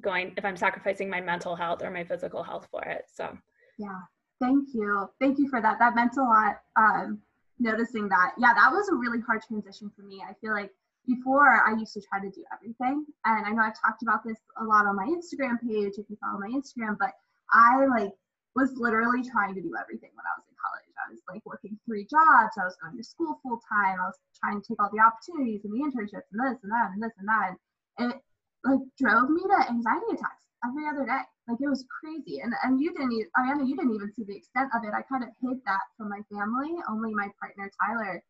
[0.00, 3.04] going if I'm sacrificing my mental health or my physical health for it.
[3.12, 3.36] So
[3.78, 4.00] yeah.
[4.40, 5.08] Thank you.
[5.20, 5.78] Thank you for that.
[5.78, 6.60] That meant a lot.
[6.76, 7.20] Um
[7.58, 8.32] noticing that.
[8.38, 10.22] Yeah, that was a really hard transition for me.
[10.28, 10.70] I feel like
[11.06, 13.06] before I used to try to do everything.
[13.24, 16.16] And I know I've talked about this a lot on my Instagram page if you
[16.22, 17.10] follow my Instagram, but
[17.52, 18.12] I like
[18.54, 20.92] was literally trying to do everything when I was in college.
[21.00, 24.20] I was like working three jobs, I was going to school full time, I was
[24.38, 27.16] trying to take all the opportunities and the internships and this and that and this
[27.18, 27.56] and that.
[27.98, 28.20] And it
[28.64, 31.22] like drove me to anxiety attacks every other day.
[31.48, 32.40] Like it was crazy.
[32.40, 34.94] And and you didn't even Ariana, you didn't even see the extent of it.
[34.94, 36.74] I kind of hid that from my family.
[36.88, 38.22] Only my partner Tyler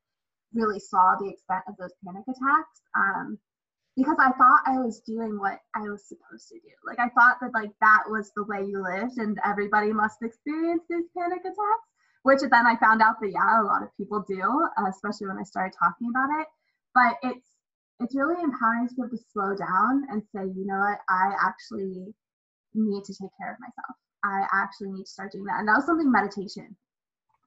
[0.55, 3.39] really saw the extent of those panic attacks um,
[3.97, 6.73] because I thought I was doing what I was supposed to do.
[6.87, 10.85] Like I thought that like that was the way you lived and everybody must experience
[10.89, 11.89] these panic attacks,
[12.23, 15.39] which then I found out that yeah, a lot of people do, uh, especially when
[15.39, 16.47] I started talking about it.
[16.95, 17.52] But it's
[18.03, 21.33] it's really empowering to be able to slow down and say, you know what, I
[21.41, 22.15] actually
[22.75, 23.97] need to take care of myself.
[24.25, 25.59] I actually need to start doing that.
[25.59, 26.77] And that was something meditation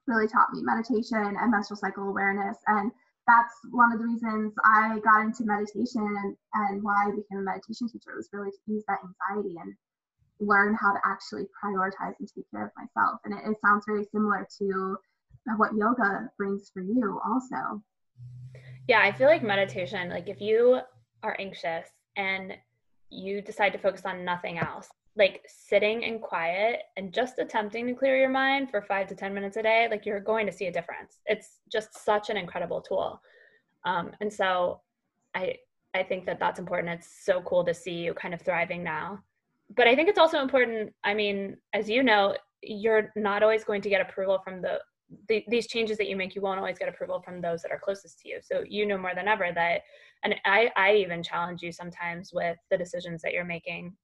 [0.06, 2.56] really taught me meditation and menstrual cycle awareness.
[2.66, 2.92] And
[3.26, 7.42] that's one of the reasons I got into meditation and, and why I became a
[7.42, 9.74] meditation teacher was really to ease that anxiety and
[10.38, 13.20] learn how to actually prioritize and take care of myself.
[13.24, 14.96] And it, it sounds very similar to
[15.56, 17.82] what yoga brings for you also.
[18.88, 20.80] Yeah, I feel like meditation, like if you
[21.22, 22.56] are anxious and
[23.10, 27.94] you decide to focus on nothing else, like sitting in quiet and just attempting to
[27.94, 30.66] clear your mind for five to 10 minutes a day, like you're going to see
[30.66, 31.20] a difference.
[31.26, 33.20] It's just such an incredible tool.
[33.84, 34.82] Um, and so
[35.34, 35.56] I,
[35.94, 36.92] I think that that's important.
[36.92, 39.20] It's so cool to see you kind of thriving now.
[39.74, 40.92] But I think it's also important.
[41.02, 44.78] I mean, as you know, you're not always going to get approval from the,
[45.28, 46.34] the these changes that you make.
[46.34, 48.38] You won't always get approval from those that are closest to you.
[48.42, 49.82] So you know more than ever that,
[50.24, 53.94] and I, I even challenge you sometimes with the decisions that you're making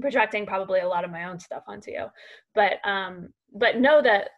[0.00, 2.06] projecting probably a lot of my own stuff onto you
[2.54, 4.28] but um but know that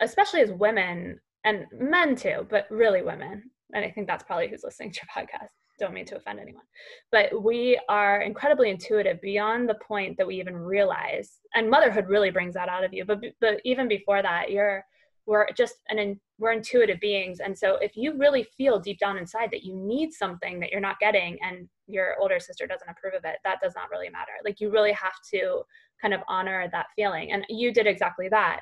[0.00, 3.42] especially as women and men too but really women
[3.74, 5.48] and i think that's probably who's listening to your podcast
[5.78, 6.62] don't mean to offend anyone
[7.10, 12.30] but we are incredibly intuitive beyond the point that we even realize and motherhood really
[12.30, 14.84] brings that out of you but but even before that you're
[15.26, 17.40] we're just an we're intuitive beings.
[17.40, 20.80] And so if you really feel deep down inside that you need something that you're
[20.80, 24.32] not getting and your older sister doesn't approve of it that does not really matter.
[24.44, 25.62] Like you really have to
[26.00, 27.32] kind of honor that feeling.
[27.32, 28.60] And you did exactly that.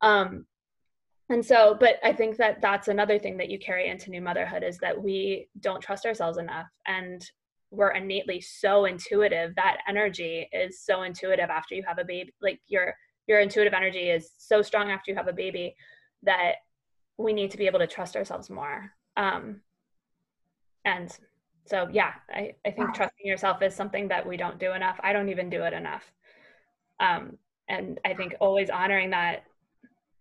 [0.00, 0.46] Um
[1.28, 4.62] and so but i think that that's another thing that you carry into new motherhood
[4.62, 6.68] is that we don't trust ourselves enough.
[6.86, 7.28] And
[7.72, 9.54] we're innately so intuitive.
[9.56, 12.94] That energy is so intuitive after you have a baby like your
[13.26, 15.74] your intuitive energy is so strong after you have a baby
[16.22, 16.56] that
[17.18, 18.92] we need to be able to trust ourselves more.
[19.16, 19.60] Um,
[20.84, 21.16] and
[21.64, 25.00] so, yeah, I, I think trusting yourself is something that we don't do enough.
[25.02, 26.04] I don't even do it enough.
[27.00, 29.44] Um, and I think always honoring that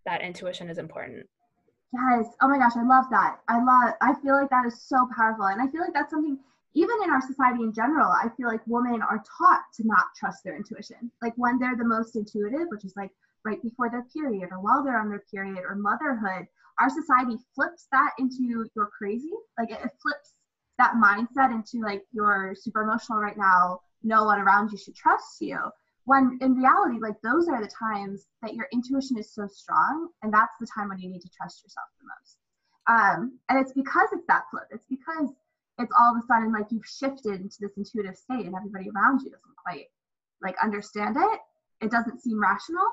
[0.06, 1.28] that intuition is important.
[1.94, 2.28] Yes.
[2.42, 3.40] Oh my gosh, I love that.
[3.48, 3.94] I love.
[4.02, 6.38] I feel like that is so powerful, and I feel like that's something
[6.74, 8.12] even in our society in general.
[8.12, 11.10] I feel like women are taught to not trust their intuition.
[11.22, 13.12] Like when they're the most intuitive, which is like
[13.46, 16.48] right before their period or while they're on their period or motherhood,
[16.80, 19.32] our society flips that into you're crazy.
[19.58, 20.34] Like it, flips
[20.78, 23.80] that mindset into like you're super emotional right now.
[24.04, 25.58] No one around you should trust you.
[26.04, 30.34] When in reality, like those are the times that your intuition is so strong, and
[30.34, 32.38] that's the time when you need to trust yourself the most.
[32.88, 34.68] Um, and it's because it's that flip.
[34.70, 35.30] It's because
[35.80, 39.22] it's all of a sudden like you've shifted into this intuitive state, and everybody around
[39.22, 39.86] you doesn't quite
[40.44, 41.40] like understand it.
[41.82, 42.86] It doesn't seem rational,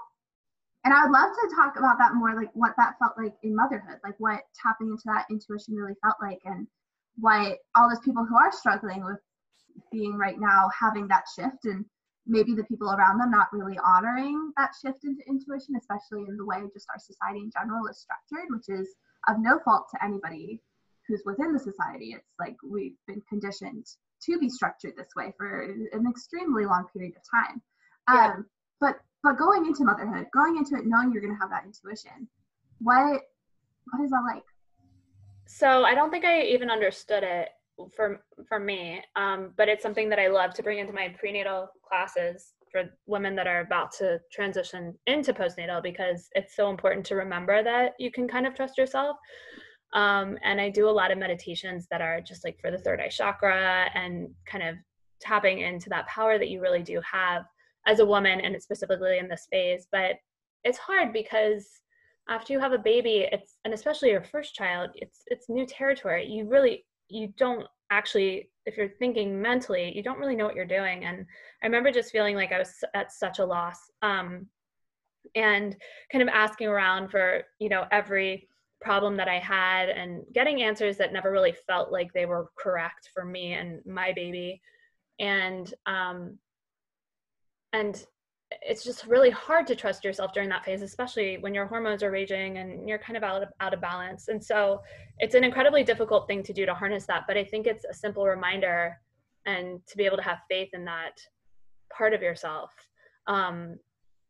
[0.84, 3.54] and I would love to talk about that more, like what that felt like in
[3.54, 6.66] motherhood, like what tapping into that intuition really felt like, and
[7.18, 9.18] what all those people who are struggling with
[9.90, 11.84] being right now having that shift, and
[12.26, 16.44] maybe the people around them not really honoring that shift into intuition, especially in the
[16.44, 18.94] way just our society in general is structured, which is
[19.28, 20.60] of no fault to anybody
[21.06, 22.14] who's within the society.
[22.16, 23.86] It's like we've been conditioned
[24.24, 27.62] to be structured this way for an extremely long period of time.
[28.08, 28.34] Yeah.
[28.34, 28.46] Um,
[28.80, 32.28] but but going into motherhood, going into it knowing you're going to have that intuition,
[32.80, 33.22] what
[33.90, 34.44] what is that like?
[35.46, 37.48] So I don't think I even understood it
[37.94, 41.68] for for me, um, but it's something that I love to bring into my prenatal
[41.86, 47.14] classes for women that are about to transition into postnatal because it's so important to
[47.14, 49.16] remember that you can kind of trust yourself.
[49.92, 52.98] Um, and I do a lot of meditations that are just like for the third
[52.98, 54.76] eye chakra and kind of
[55.20, 57.44] tapping into that power that you really do have
[57.86, 60.16] as a woman and specifically in this phase but
[60.64, 61.82] it's hard because
[62.28, 66.26] after you have a baby it's and especially your first child it's it's new territory.
[66.26, 70.64] You really you don't actually if you're thinking mentally you don't really know what you're
[70.64, 71.04] doing.
[71.04, 71.26] And
[71.62, 74.46] i remember just feeling like i was at such a loss um,
[75.34, 75.76] and
[76.10, 78.48] kind of asking around for you know every
[78.80, 83.10] problem that i had and getting answers that never really felt like they were correct
[83.14, 84.60] for me and my baby.
[85.20, 86.38] And um
[87.72, 88.04] and
[88.60, 92.10] it's just really hard to trust yourself during that phase especially when your hormones are
[92.10, 94.28] raging and you're kind of out of, out of balance.
[94.28, 94.82] And so
[95.18, 97.94] it's an incredibly difficult thing to do to harness that but i think it's a
[97.94, 98.98] simple reminder
[99.46, 101.18] and to be able to have faith in that
[101.96, 102.70] part of yourself
[103.26, 103.76] um,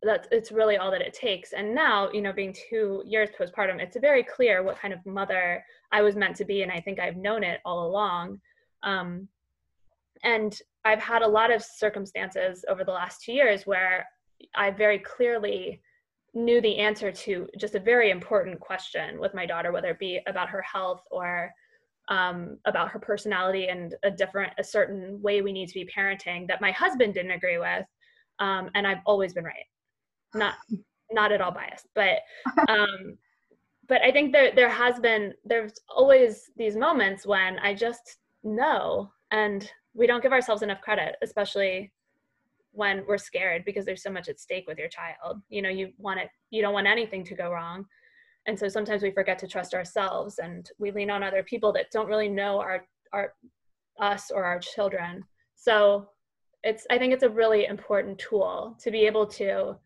[0.03, 1.53] that it's really all that it takes.
[1.53, 5.64] And now you know being two years postpartum it's very clear what kind of mother
[5.93, 8.40] i was meant to be and i think i've known it all along.
[8.82, 9.28] Um,
[10.24, 14.07] and I've had a lot of circumstances over the last two years where
[14.55, 15.80] I very clearly
[16.35, 20.20] knew the answer to just a very important question with my daughter, whether it be
[20.26, 21.53] about her health or
[22.09, 26.49] um, about her personality and a different, a certain way we need to be parenting
[26.49, 27.87] that my husband didn't agree with.
[28.39, 29.66] Um, and I've always been right.
[30.35, 30.55] Not,
[31.12, 32.18] not at all biased, but,
[32.68, 33.18] um,
[33.89, 39.12] but I think there, there has been, there's always these moments when I just know
[39.30, 41.93] and we don't give ourselves enough credit, especially
[42.72, 45.43] when we're scared because there's so much at stake with your child.
[45.49, 47.84] You know, you want it, you don't want anything to go wrong.
[48.47, 51.90] And so sometimes we forget to trust ourselves and we lean on other people that
[51.93, 53.34] don't really know our our
[54.01, 55.22] us or our children.
[55.55, 56.09] So
[56.64, 59.76] it's I think it's a really important tool to be able to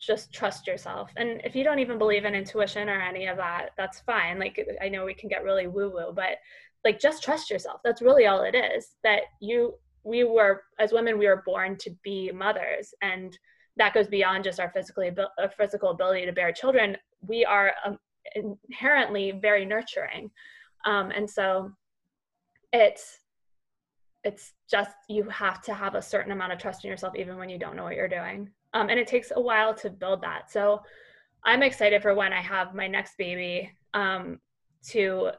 [0.00, 1.10] just trust yourself.
[1.16, 4.38] And if you don't even believe in intuition or any of that, that's fine.
[4.38, 6.38] Like I know we can get really woo woo, but
[6.84, 7.80] like just trust yourself.
[7.84, 11.90] That's really all it is that you we were as women we were born to
[12.02, 13.38] be mothers and
[13.76, 16.96] that goes beyond just our physically uh, physical ability to bear children.
[17.26, 17.98] We are um,
[18.34, 20.30] inherently very nurturing.
[20.84, 21.72] Um, and so
[22.72, 23.18] it's
[24.22, 27.48] it's just you have to have a certain amount of trust in yourself even when
[27.48, 28.50] you don't know what you're doing.
[28.74, 30.50] Um, and it takes a while to build that.
[30.50, 30.80] So
[31.44, 34.38] i'm excited for when i have my next baby um,
[34.86, 35.30] to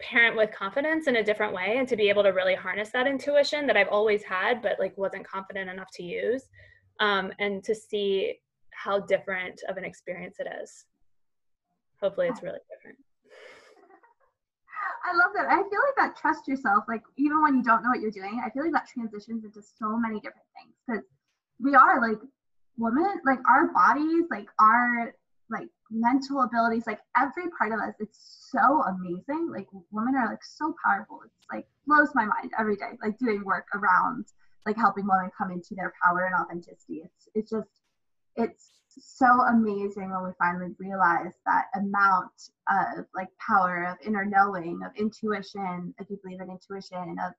[0.00, 3.06] parent with confidence in a different way and to be able to really harness that
[3.06, 6.42] intuition that I've always had, but like wasn't confident enough to use,
[7.00, 8.40] um, and to see
[8.70, 10.84] how different of an experience it is.
[12.00, 12.98] Hopefully, it's really different.
[15.04, 15.46] I love that.
[15.46, 18.42] I feel like that trust yourself, like even when you don't know what you're doing,
[18.44, 21.04] I feel like that transitions into so many different things because
[21.60, 22.18] we are like
[22.78, 25.14] women, like our bodies, like our
[25.54, 29.50] like mental abilities, like every part of us, it's so amazing.
[29.50, 31.20] Like women are like so powerful.
[31.24, 34.26] It's like blows my mind every day, like doing work around
[34.66, 37.02] like helping women come into their power and authenticity.
[37.04, 37.68] It's it's just
[38.36, 44.80] it's so amazing when we finally realize that amount of like power of inner knowing,
[44.84, 47.32] of intuition, if you believe in intuition, of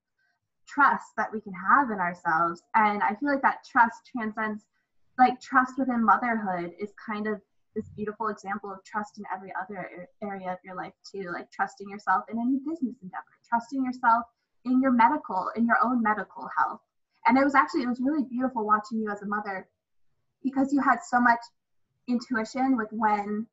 [0.68, 2.61] trust that we can have in ourselves.
[2.76, 4.66] And I feel like that trust transcends
[5.18, 7.41] like trust within motherhood is kind of
[7.76, 11.89] this beautiful example of trust in every other area of your life too like trusting
[11.89, 14.26] yourself in any business endeavor trusting yourself
[14.65, 16.82] in your medical in your own medical health.
[17.26, 19.67] And it was actually it was really beautiful watching you as a mother
[20.43, 21.39] because you had so much
[22.07, 23.47] intuition with when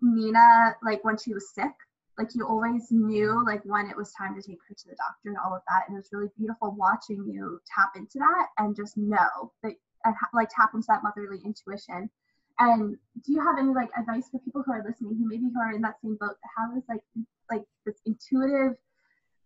[0.00, 1.72] nina like when she was sick
[2.16, 5.28] like you always knew like when it was time to take her to the doctor
[5.28, 5.84] and all of that.
[5.86, 9.74] And it was really beautiful watching you tap into that and just know that
[10.34, 12.10] like tap into that motherly intuition
[12.58, 15.60] and do you have any like advice for people who are listening who maybe who
[15.60, 17.02] are in that same boat that have this like
[17.50, 18.76] like this intuitive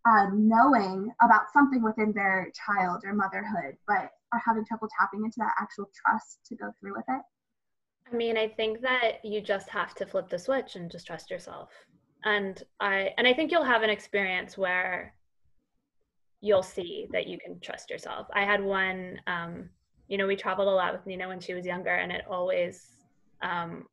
[0.05, 5.37] um, knowing about something within their child or motherhood, but are having trouble tapping into
[5.39, 7.23] that actual trust to go through with it?
[8.13, 11.31] I mean, I think that you just have to flip the switch and just trust
[11.31, 11.71] yourself.
[12.25, 15.15] And I and I think you'll have an experience where
[16.41, 18.27] you'll see that you can trust yourself.
[18.35, 19.71] I had one um,
[20.09, 23.02] you know, we traveled a lot with Nina when she was younger and it always
[23.43, 23.87] um,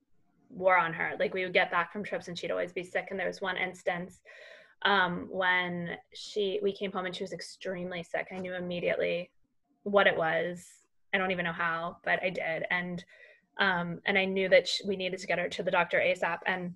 [0.50, 1.14] wore on her.
[1.20, 3.08] Like we would get back from trips and she'd always be sick.
[3.10, 4.22] And there was one instance
[4.84, 8.28] um, when she we came home and she was extremely sick.
[8.32, 9.30] I knew immediately
[9.84, 10.66] what it was.
[11.14, 12.66] I don't even know how, but I did.
[12.72, 13.04] And
[13.60, 16.40] um, and I knew that she, we needed to get her to the doctor ASAP.
[16.46, 16.74] And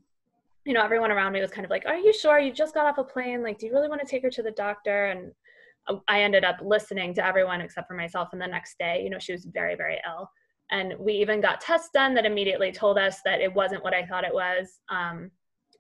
[0.66, 2.40] you know, everyone around me was kind of like, "Are you sure?
[2.40, 3.44] You just got off a plane.
[3.44, 5.32] Like, do you really want to take her to the doctor?" And
[6.08, 8.30] I ended up listening to everyone except for myself.
[8.32, 10.30] And the next day, you know, she was very, very ill
[10.74, 14.06] and we even got tests done that immediately told us that it wasn't what I
[14.06, 14.80] thought it was.
[14.90, 15.30] Um,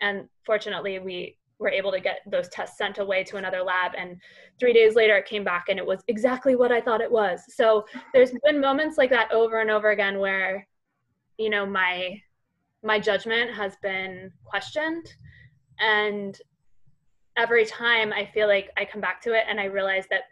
[0.02, 3.94] and fortunately, we were able to get those tests sent away to another lab.
[3.98, 4.22] And
[4.60, 7.42] three days later it came back and it was exactly what i thought it was.
[7.50, 10.68] So there's been moments like that over and over again where
[11.38, 12.22] you know my
[12.84, 15.12] my judgment has been questioned.
[15.80, 16.38] And
[17.38, 20.24] every time i feel like i come back to it and i realize that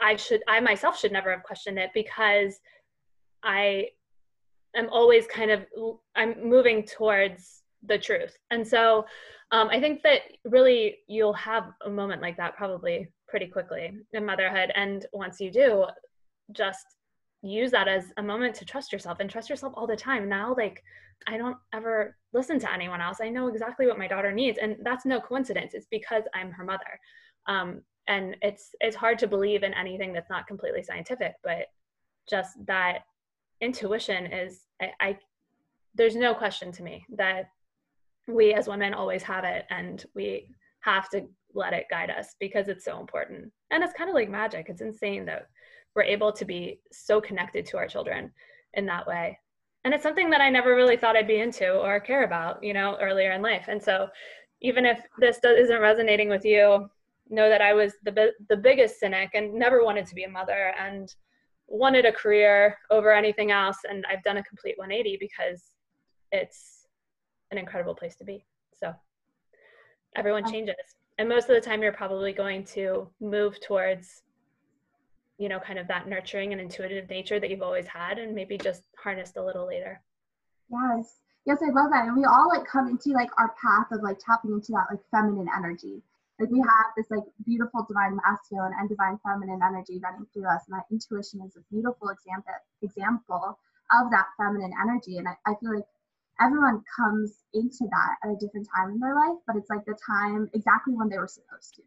[0.00, 2.58] i should i myself should never have questioned it because
[3.46, 3.86] i
[4.76, 5.64] am always kind of
[6.16, 8.36] i'm moving towards the truth.
[8.50, 9.06] And so
[9.52, 14.26] um, i think that really you'll have a moment like that probably pretty quickly in
[14.26, 14.70] motherhood.
[14.74, 15.86] And once you do
[16.52, 16.86] just
[17.42, 20.28] use that as a moment to trust yourself and trust yourself all the time.
[20.28, 20.82] Now like
[21.26, 23.18] i don't ever listen to anyone else.
[23.22, 24.58] I know exactly what my daughter needs.
[24.60, 25.72] And that's no coincidence.
[25.74, 27.00] It's because i'm her mother.
[27.46, 31.66] Um, and it's it's hard to believe in anything that's not completely scientific but
[32.28, 33.00] just that
[33.60, 35.18] intuition is I, I
[35.94, 37.50] there's no question to me that
[38.28, 40.48] we as women always have it and we
[40.80, 43.50] have to let it guide us because it's so important.
[43.70, 44.66] And it's kind of like magic.
[44.68, 45.48] It's insane that
[45.94, 48.30] we're able to be so connected to our children
[48.74, 49.38] in that way.
[49.84, 52.74] And it's something that i never really thought i'd be into or care about you
[52.74, 53.66] know earlier in life.
[53.68, 54.08] And so
[54.60, 56.88] even if this isn't resonating with you
[57.28, 60.74] know that i was the, the biggest cynic and never wanted to be a mother.
[60.78, 61.14] And
[61.68, 65.72] wanted a career over anything else and i've done a complete 180 because
[66.32, 66.86] it's
[67.50, 68.44] an incredible place to be.
[68.78, 68.94] So
[70.16, 70.76] everyone changes.
[71.18, 74.22] And most of the time you're probably going to move towards
[75.38, 78.56] you know kind of that nurturing and intuitive nature that you've always had and maybe
[78.56, 80.00] just harnessed a little later.
[80.70, 81.18] Yes.
[81.44, 82.06] Yes i love that.
[82.06, 85.00] And we all like come into like our path of like tapping into that like
[85.10, 86.02] feminine energy
[86.38, 90.62] like we have this like beautiful divine masculine and divine feminine energy running through us
[90.68, 93.58] and that intuition is a beautiful example example
[93.92, 95.88] of that feminine energy and I, I feel like
[96.40, 99.96] everyone comes into that at a different time in their life but it's like the
[100.04, 101.82] time exactly when they were supposed to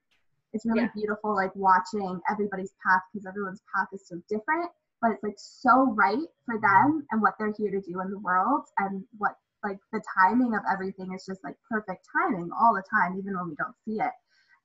[0.54, 0.96] it's really yeah.
[0.96, 4.72] beautiful like watching everybody's path because everyone's path is so different
[5.02, 8.20] but it's like so right for them and what they're here to do in the
[8.20, 12.84] world and what like the timing of everything is just like perfect timing all the
[12.90, 14.12] time even when we don't see it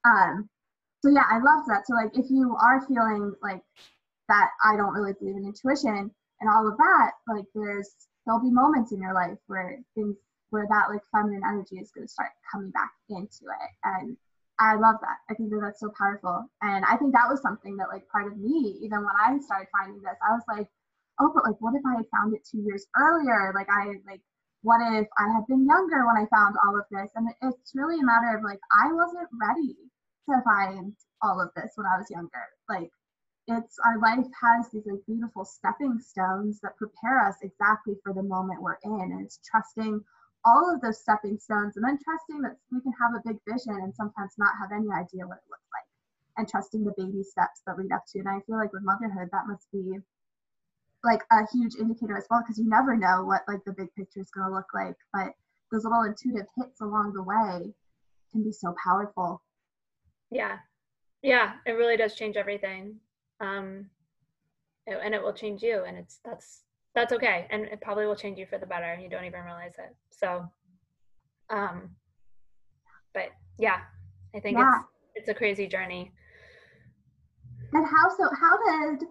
[0.05, 0.49] um,
[1.03, 1.87] so yeah, I love that.
[1.87, 3.61] So like if you are feeling like
[4.29, 8.51] that I don't really believe in intuition and all of that, like there's there'll be
[8.51, 10.17] moments in your life where things
[10.51, 14.17] where that like feminine energy is going to start coming back into it and
[14.59, 15.19] I love that.
[15.29, 16.47] I think that that's so powerful.
[16.63, 19.67] And I think that was something that like part of me, even when I started
[19.75, 20.69] finding this, I was like,
[21.21, 23.53] oh, but like, what if I had found it two years earlier?
[23.55, 24.23] Like I like,
[24.63, 27.11] what if I had been younger when I found all of this?
[27.17, 29.75] And it's really a matter of like, I wasn't ready
[30.31, 32.45] to find all of this when I was younger.
[32.69, 32.91] Like
[33.47, 38.23] it's our life has these like beautiful stepping stones that prepare us exactly for the
[38.23, 39.13] moment we're in.
[39.13, 40.01] And it's trusting
[40.45, 43.81] all of those stepping stones and then trusting that we can have a big vision
[43.83, 45.89] and sometimes not have any idea what it looks like.
[46.37, 48.19] And trusting the baby steps that lead up to.
[48.19, 50.01] And I feel like with motherhood that must be
[51.05, 54.21] like a huge indicator as well because you never know what like the big picture
[54.21, 55.33] is going to look like but
[55.71, 57.73] those little intuitive hits along the way
[58.33, 59.43] can be so powerful
[60.35, 60.59] yeah.
[61.23, 62.97] Yeah it really does change everything.
[63.41, 63.87] Um
[64.87, 66.65] and it will change you and it's that's
[66.95, 69.43] that's okay and it probably will change you for the better and you don't even
[69.43, 69.95] realize it.
[70.11, 70.47] So
[71.51, 71.91] um
[73.13, 73.29] but
[73.59, 73.81] yeah
[74.35, 74.79] i think yeah.
[74.79, 76.13] it's it's a crazy journey.
[77.73, 78.57] And how so how
[78.97, 79.07] did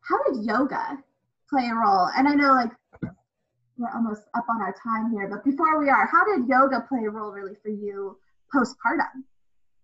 [0.00, 0.98] how did yoga
[1.50, 2.08] play a role?
[2.16, 2.70] And i know like
[3.78, 7.04] we're almost up on our time here but before we are how did yoga play
[7.06, 8.16] a role really for you
[8.54, 9.24] postpartum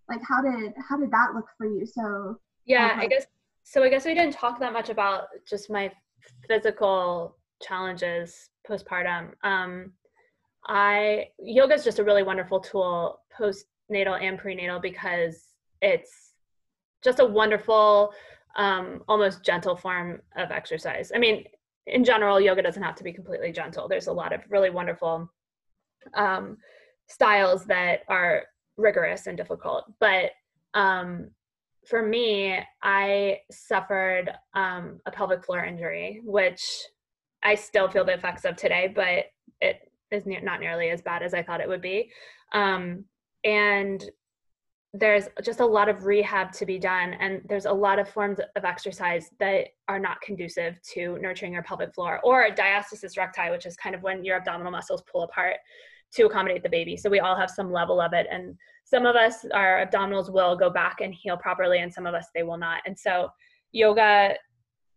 [0.09, 1.87] like how did how did that look for you?
[1.87, 3.27] So yeah i guess
[3.65, 5.91] so i guess we didn't talk that much about just my
[6.47, 9.31] physical challenges postpartum.
[9.43, 9.93] Um
[10.67, 15.49] i yoga is just a really wonderful tool postnatal and prenatal because
[15.81, 16.35] it's
[17.03, 18.13] just a wonderful
[18.57, 21.11] um almost gentle form of exercise.
[21.15, 21.45] I mean
[21.89, 23.89] in general yoga doesn't have to be completely gentle.
[23.89, 25.29] There's a lot of really wonderful
[26.15, 26.59] um
[27.09, 28.45] styles that are
[28.77, 29.85] rigorous and difficult.
[30.01, 30.31] But
[30.75, 31.31] um,
[31.87, 36.63] for me, I suffered um, a pelvic floor injury, which
[37.43, 39.27] I still feel the effects of today, but
[39.61, 42.11] it is ne- not nearly as bad as I thought it would be.
[42.53, 43.05] Um,
[43.45, 44.05] and
[44.95, 48.39] there's just a lot of rehab to be done, and there's a lot of forms
[48.57, 53.65] of exercise that are not conducive to nurturing your pelvic floor, or diastasis recti, which
[53.65, 55.57] is kind of when your abdominal muscles pull apart
[56.15, 56.97] to accommodate the baby.
[56.97, 58.27] So we all have some level of it.
[58.31, 62.15] And some of us, our abdominals will go back and heal properly, and some of
[62.15, 62.83] us, they will not.
[62.87, 63.29] And so
[63.73, 64.35] yoga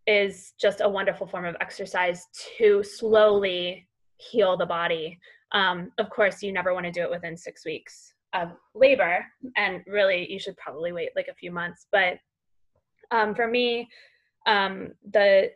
[0.08, 3.88] is just a wonderful form of exercise to slowly
[4.18, 5.18] heal the body.
[5.52, 8.14] Um, of course, you never want to do it within six weeks.
[8.34, 9.26] of labor.
[9.56, 11.88] And really, you should probably wait like a few months.
[11.92, 12.18] But
[13.12, 13.88] um, for me,
[14.46, 15.52] um, the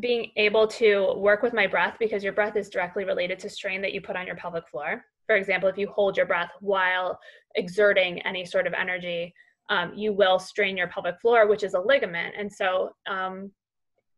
[0.00, 3.82] being able to work with my breath because your breath is directly related to strain
[3.82, 5.04] that you put on your pelvic floor.
[5.26, 7.18] For example, if you hold your breath while
[7.54, 9.34] exerting any sort of energy,
[9.68, 12.34] um, you will strain your pelvic floor, which is a ligament.
[12.38, 13.52] And so, um,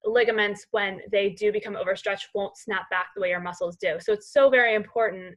[0.04, 3.96] ligaments, when they do become overstretched, won't snap back the way your muscles do.
[4.00, 5.34] So, it's so very important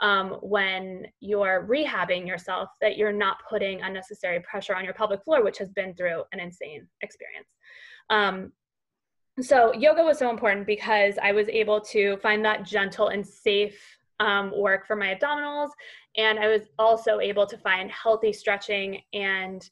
[0.00, 5.44] um, when you're rehabbing yourself that you're not putting unnecessary pressure on your pelvic floor,
[5.44, 7.48] which has been through an insane experience.
[8.08, 8.52] Um,
[9.40, 13.80] so yoga was so important because I was able to find that gentle and safe
[14.18, 15.70] um, work for my abdominals,
[16.16, 19.68] and I was also able to find healthy stretching and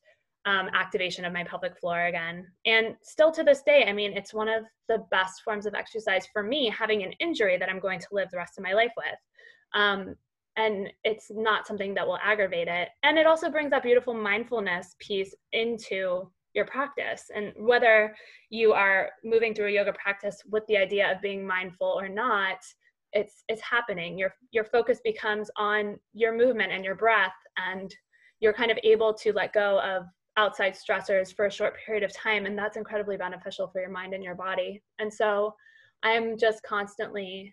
[0.47, 2.47] um, activation of my pelvic floor again.
[2.65, 6.27] And still to this day, I mean, it's one of the best forms of exercise
[6.33, 8.93] for me, having an injury that I'm going to live the rest of my life
[8.97, 9.19] with.
[9.75, 10.15] Um,
[10.57, 12.89] and it's not something that will aggravate it.
[13.03, 18.15] And it also brings that beautiful mindfulness piece into your practice and whether
[18.51, 22.59] you are moving through a yoga practice with the idea of being mindful or not
[23.13, 24.19] it's it's happening.
[24.19, 27.95] Your your focus becomes on your movement and your breath and
[28.41, 30.05] you're kind of able to let go of
[30.37, 34.15] outside stressors for a short period of time and that's incredibly beneficial for your mind
[34.15, 34.83] and your body.
[34.99, 35.55] And so
[36.05, 37.53] i'm just constantly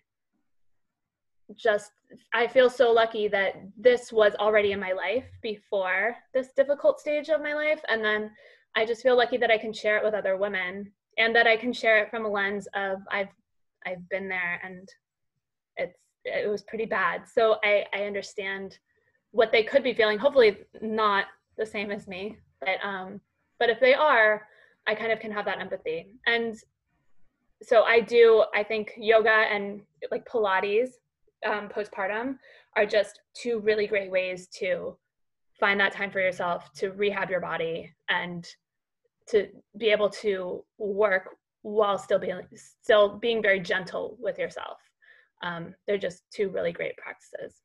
[1.56, 1.90] just
[2.32, 7.28] i feel so lucky that this was already in my life before this difficult stage
[7.28, 8.30] of my life and then
[8.76, 11.56] I just feel lucky that I can share it with other women and that I
[11.56, 13.30] can share it from a lens of I've
[13.86, 14.88] I've been there and
[15.76, 17.22] it's it was pretty bad.
[17.26, 18.78] So I I understand
[19.30, 20.18] what they could be feeling.
[20.18, 23.20] Hopefully not the same as me, but um
[23.58, 24.46] but if they are,
[24.86, 26.14] I kind of can have that empathy.
[26.26, 26.54] And
[27.62, 30.90] so I do I think yoga and like Pilates
[31.46, 32.38] um, postpartum
[32.76, 34.96] are just two really great ways to
[35.58, 38.46] find that time for yourself to rehab your body and
[39.28, 44.78] to be able to work while still being still being very gentle with yourself.
[45.42, 47.60] Um, they're just two really great practices.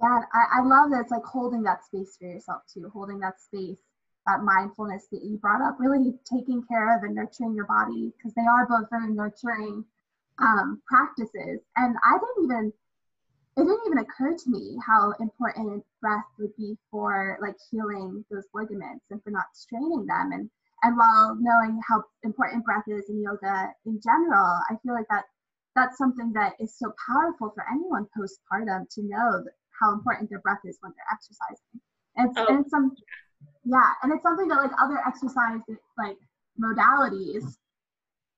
[0.00, 3.40] Yeah, I, I love that it's like holding that space for yourself too, holding that
[3.40, 3.80] space,
[4.26, 8.34] that mindfulness that you brought up, really taking care of and nurturing your body because
[8.34, 9.84] they are both very nurturing
[10.40, 11.60] um, practices.
[11.76, 12.72] And I didn't even
[13.56, 18.46] it didn't even occur to me how important breath would be for like healing those
[18.52, 20.50] ligaments and for not straining them and
[20.84, 25.24] and while knowing how important breath is in yoga in general, I feel like that
[25.74, 29.42] that's something that is so powerful for anyone postpartum to know
[29.80, 31.80] how important their breath is when they're exercising.
[32.16, 32.46] And it's, oh.
[32.46, 32.94] and it's some,
[33.64, 35.64] yeah, and it's something that like other exercise
[35.96, 36.20] like
[36.60, 37.56] modalities,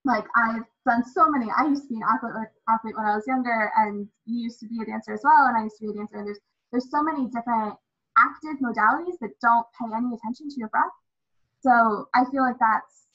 [0.05, 1.51] like I've done so many.
[1.51, 4.69] I used to be an athlete athlete when I was younger, and you used to
[4.69, 6.19] be a dancer as well, and I used to be a dancer.
[6.23, 6.41] And there's
[6.71, 7.75] there's so many different
[8.17, 10.95] active modalities that don't pay any attention to your breath
[11.67, 13.07] so I feel like that's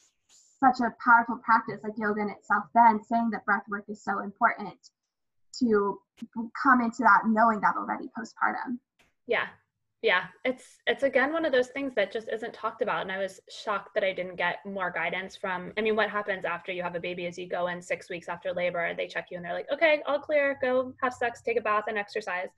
[0.60, 4.20] such a powerful practice, like yoga in itself, then saying that breath work is so
[4.20, 4.76] important
[5.60, 6.00] to
[6.62, 8.78] come into that knowing that already postpartum.
[9.28, 9.48] Yeah.
[10.02, 10.24] Yeah.
[10.46, 13.04] It's it's again one of those things that just isn't talked about.
[13.04, 16.44] And I was shocked that I didn't get more guidance from I mean, what happens
[16.44, 19.08] after you have a baby is you go in six weeks after labor, and they
[19.08, 21.98] check you and they're like, okay, all clear, go have sex, take a bath and
[21.98, 22.50] exercise.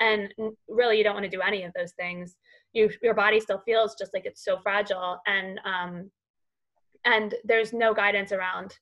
[0.00, 0.32] And
[0.68, 2.36] really you don't want to do any of those things
[2.72, 6.10] you, your body still feels just like it's so fragile and um,
[7.04, 8.76] and there's no guidance around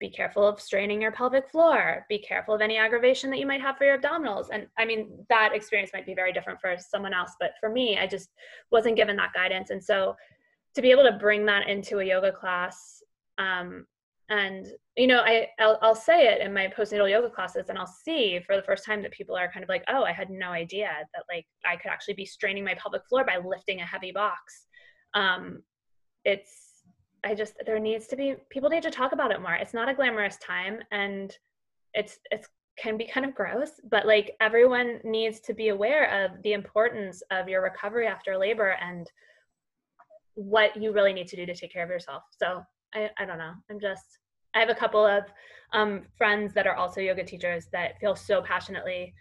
[0.00, 2.06] be careful of straining your pelvic floor.
[2.08, 4.46] Be careful of any aggravation that you might have for your abdominals.
[4.50, 7.98] And i mean that experience might be very different for someone else but for me
[7.98, 8.30] i just
[8.70, 9.70] wasn't given that guidance.
[9.70, 10.16] And so
[10.74, 13.02] to be able to bring that into a yoga class
[13.38, 13.86] um,
[14.30, 17.86] and you know I I'll, I'll, say it in my postnatal yoga classes and I'll
[17.86, 20.50] see for the first time that people are kind of like oh I had no
[20.50, 24.12] idea that like I could actually be straining my pelvic floor by lifting a heavy
[24.12, 24.66] box.
[25.14, 25.62] Um,
[26.24, 26.69] it's
[27.24, 29.88] I just there needs to be people need to talk about it more it's not
[29.88, 31.36] a glamorous time and
[31.94, 32.48] it's it's
[32.78, 37.22] can be kind of gross but like everyone needs to be aware of the importance
[37.30, 39.10] of your recovery after labor and
[40.34, 42.64] what you really need to do to take care of yourself so
[42.94, 43.52] I, I don't know.
[43.70, 44.18] I'm just,
[44.54, 45.24] I have a couple of
[45.72, 49.14] um, friends that are also yoga teachers that feel so passionately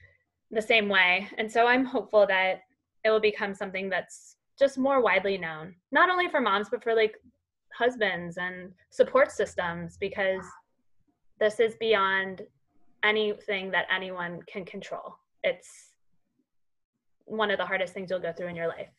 [0.51, 1.27] the same way.
[1.37, 2.61] And so I'm hopeful that
[3.03, 6.95] it will become something that's just more widely known, not only for moms, but for
[6.95, 7.15] like
[7.83, 10.45] husbands and support systems, because
[11.39, 12.41] this is beyond
[13.03, 15.15] anything that anyone can control.
[15.43, 15.69] It's
[17.25, 18.91] one of the hardest things you'll go through in your life.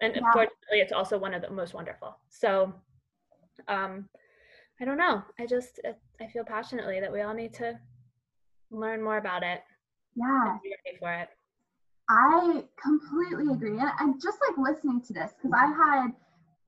[0.00, 0.22] And yeah.
[0.24, 2.16] unfortunately, it's also one of the most wonderful.
[2.28, 2.72] So
[3.66, 4.08] um,
[4.80, 5.22] I don't know.
[5.40, 5.80] I just
[6.20, 7.78] I feel passionately that we all need to
[8.70, 9.60] learn more about it.
[10.14, 10.56] Yeah.
[10.62, 11.28] Be ready for it.
[12.08, 13.78] I completely agree.
[14.00, 16.12] And just like listening to this because I had,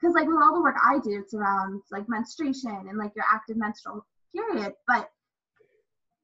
[0.01, 3.25] because like with all the work I do, it's around like menstruation and like your
[3.31, 4.73] active menstrual period.
[4.87, 5.11] But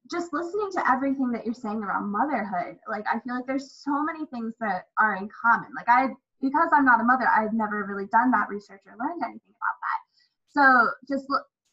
[0.09, 4.03] just listening to everything that you're saying around motherhood, like I feel like there's so
[4.03, 5.69] many things that are in common.
[5.75, 6.09] Like I,
[6.41, 9.77] because I'm not a mother, I've never really done that research or learned anything about
[9.83, 9.99] that.
[10.49, 11.27] So just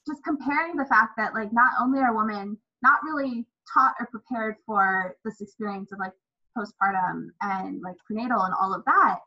[0.07, 4.57] just comparing the fact that like not only are women not really taught or prepared
[4.66, 6.12] for this experience of like
[6.57, 9.20] postpartum and like prenatal and all of that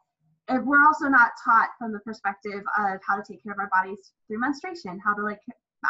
[0.50, 3.70] if we're also not taught from the perspective of how to take care of our
[3.72, 5.41] bodies through menstruation how to like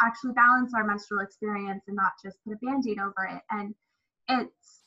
[0.02, 3.42] actually balance our menstrual experience and not just put a band-aid over it.
[3.50, 3.74] And
[4.28, 4.80] it's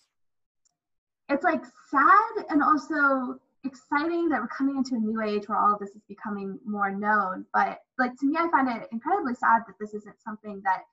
[1.29, 5.73] it's like sad and also exciting that we're coming into a new age where all
[5.73, 7.45] of this is becoming more known.
[7.53, 10.83] But like to me i find it incredibly sad that this isn't something that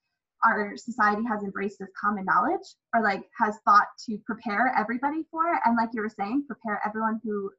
[0.45, 5.59] our society has embraced as common knowledge or like has thought to prepare everybody for
[5.64, 7.51] and like you were saying prepare everyone who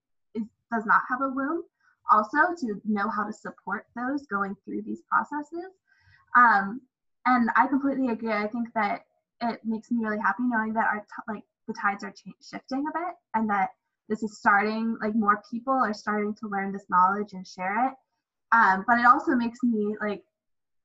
[0.71, 1.63] does not have a womb
[2.11, 5.71] also to know how to support those going through these processes.
[6.35, 6.81] Um,
[7.25, 8.31] and i completely agree.
[8.31, 9.05] I think that
[9.41, 13.13] it makes me really happy knowing that our like the tides are shifting a bit
[13.35, 13.69] and that
[14.07, 17.93] this is starting like more people are starting to learn this knowledge and share it.
[18.51, 20.23] Um, but it also makes me like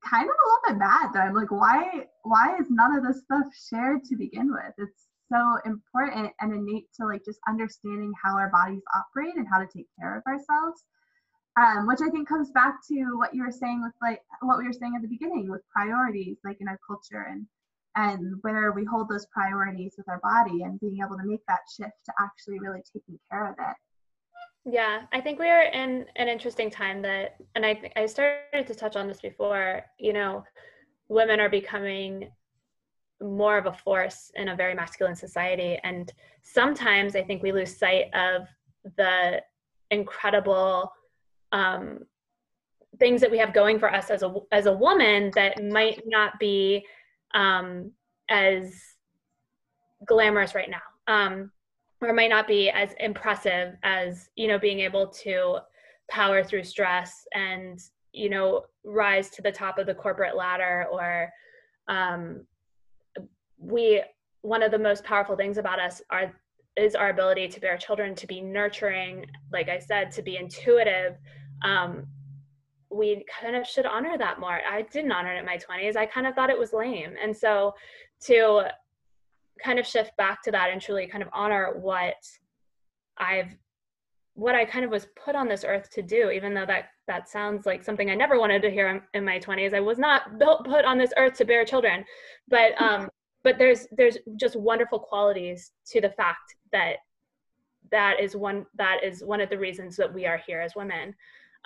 [0.04, 3.22] kind of a little bit mad that I'm like, why why is none of this
[3.24, 4.74] stuff shared to begin with?
[4.76, 9.58] It's so important and innate to like just understanding how our bodies operate and how
[9.58, 10.84] to take care of ourselves.
[11.56, 14.66] Um, which I think comes back to what you were saying with like what we
[14.66, 17.46] were saying at the beginning with priorities, like in our culture and
[17.96, 21.60] and where we hold those priorities with our body and being able to make that
[21.76, 23.76] shift to actually really taking care of it.
[24.64, 28.74] Yeah, I think we are in an interesting time that, and I I started to
[28.74, 29.84] touch on this before.
[29.98, 30.44] You know,
[31.08, 32.30] women are becoming
[33.24, 36.12] more of a force in a very masculine society, and
[36.42, 38.46] sometimes I think we lose sight of
[38.96, 39.42] the
[39.90, 40.92] incredible
[41.52, 42.00] um,
[42.98, 46.38] things that we have going for us as a as a woman that might not
[46.38, 46.84] be
[47.34, 47.90] um,
[48.28, 48.74] as
[50.06, 50.82] glamorous right now.
[51.06, 51.50] Um,
[52.00, 55.58] or might not be as impressive as you know being able to
[56.10, 57.80] power through stress and
[58.12, 61.30] you know rise to the top of the corporate ladder or
[61.88, 62.46] um,
[63.64, 64.02] we
[64.42, 66.34] one of the most powerful things about us are
[66.76, 71.16] is our ability to bear children to be nurturing like i said to be intuitive.
[71.62, 72.06] Um,
[72.90, 74.60] we kind of should honor that more.
[74.70, 77.14] I didn't honor it in my 20s i kind of thought it was lame.
[77.22, 77.74] And so
[78.26, 78.64] to
[79.62, 82.16] kind of shift back to that and truly kind of honor what
[83.16, 83.56] I've
[84.36, 87.28] what I kind of was put on this earth to do, even though that that
[87.28, 89.74] sounds like something I never wanted to hear in, my 20s.
[89.74, 92.04] I was not built put on this earth to bear children,
[92.48, 93.08] but um,
[93.44, 96.96] but there's there's just wonderful qualities to the fact that
[97.92, 101.14] that is one that is one of the reasons that we are here as women,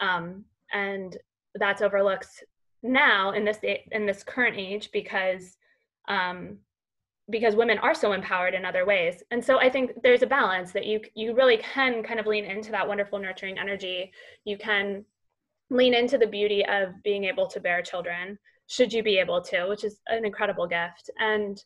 [0.01, 1.17] um, and
[1.55, 2.45] that's overlooked
[2.83, 3.59] now in this
[3.93, 5.57] in this current age because
[6.09, 6.59] um,
[7.31, 9.23] because women are so empowered in other ways.
[9.31, 12.45] And so i think there's a balance that you you really can kind of lean
[12.45, 14.13] into that wonderful nurturing energy.
[14.45, 15.05] You can
[15.71, 18.39] lean into the beauty of being able to bear children
[18.69, 21.11] should you be able to which is an incredible gift.
[21.19, 21.63] And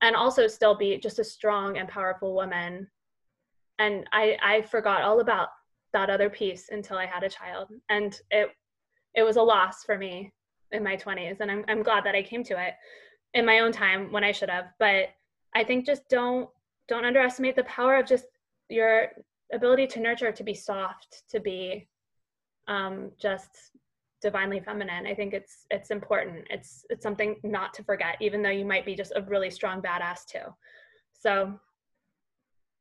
[0.00, 2.88] and also still be just a strong and powerful woman.
[3.78, 5.48] And i i forgot all about
[5.92, 7.68] that other piece until i had a child.
[7.88, 8.50] And it
[9.14, 10.32] it was a loss for me
[10.72, 12.72] in my 20s and i'm, I'm glad that i came to it
[13.34, 14.66] in my own time when I should have.
[14.78, 15.08] But
[15.54, 16.48] I think just don't
[16.88, 18.26] don't underestimate the power of just
[18.68, 19.08] your
[19.52, 21.88] ability to nurture, to be soft, to be
[22.68, 23.70] um, just
[24.22, 25.06] divinely feminine.
[25.06, 26.46] I think it's it's important.
[26.48, 29.82] It's it's something not to forget, even though you might be just a really strong
[29.82, 30.54] badass too.
[31.12, 31.58] So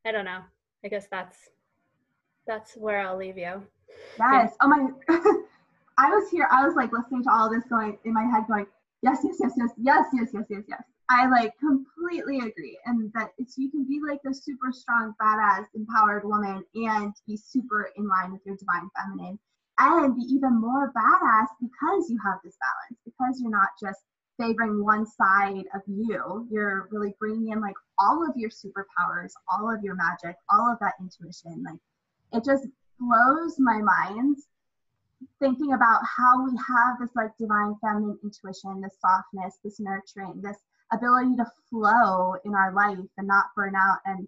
[0.05, 0.41] I don't know.
[0.85, 1.37] I guess that's
[2.47, 3.63] that's where I'll leave you.
[4.19, 4.53] Yes.
[4.61, 4.87] Oh my
[5.97, 8.65] I was here, I was like listening to all this going in my head going,
[9.01, 10.83] yes, yes, yes, yes, yes, yes, yes, yes, yes.
[11.09, 12.79] I like completely agree.
[12.85, 17.35] And that it's you can be like a super strong, badass, empowered woman and be
[17.37, 19.37] super in line with your divine feminine
[19.81, 23.99] and be even more badass because you have this balance, because you're not just
[24.37, 26.47] favoring one side of you.
[26.51, 30.79] You're really bringing in like all of your superpowers, all of your magic, all of
[30.79, 31.63] that intuition.
[31.63, 31.79] Like
[32.33, 32.67] it just
[32.99, 34.37] blows my mind
[35.39, 40.57] thinking about how we have this like divine feminine intuition, this softness, this nurturing, this
[40.91, 44.27] ability to flow in our life and not burn out and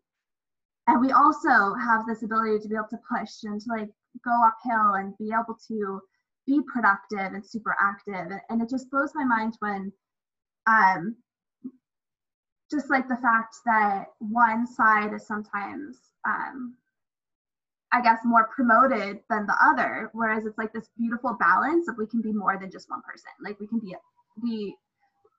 [0.88, 3.90] and we also have this ability to be able to push and to like
[4.24, 6.02] go uphill and be able to
[6.46, 9.92] be productive and super active and it just blows my mind when
[10.68, 11.16] um
[12.72, 16.76] just like the fact that one side is sometimes um
[17.94, 20.10] I guess, more promoted than the other.
[20.14, 23.30] Whereas it's like this beautiful balance of we can be more than just one person.
[23.40, 23.96] Like we can be
[24.42, 24.76] we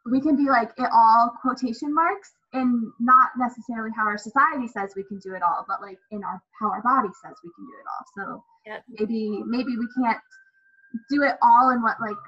[0.06, 4.92] we can be like it all quotation marks and not necessarily how our society says
[4.96, 7.64] we can do it all, but like in our how our body says we can
[7.64, 8.04] do it all.
[8.16, 8.84] So yep.
[8.88, 10.20] maybe maybe we can't
[11.10, 12.20] do it all in what like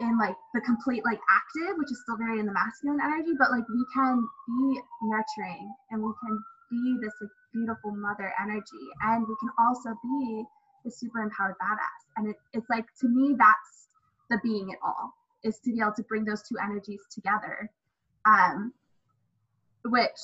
[0.00, 3.50] in like the complete like active, which is still very in the masculine energy, but
[3.50, 6.38] like we can be nurturing and we can
[6.70, 10.44] be this like beautiful mother energy and we can also be
[10.84, 12.02] the super empowered badass.
[12.16, 13.90] And it, it's like to me that's
[14.30, 17.70] the being it all is to be able to bring those two energies together.
[18.24, 18.72] Um
[19.84, 20.20] which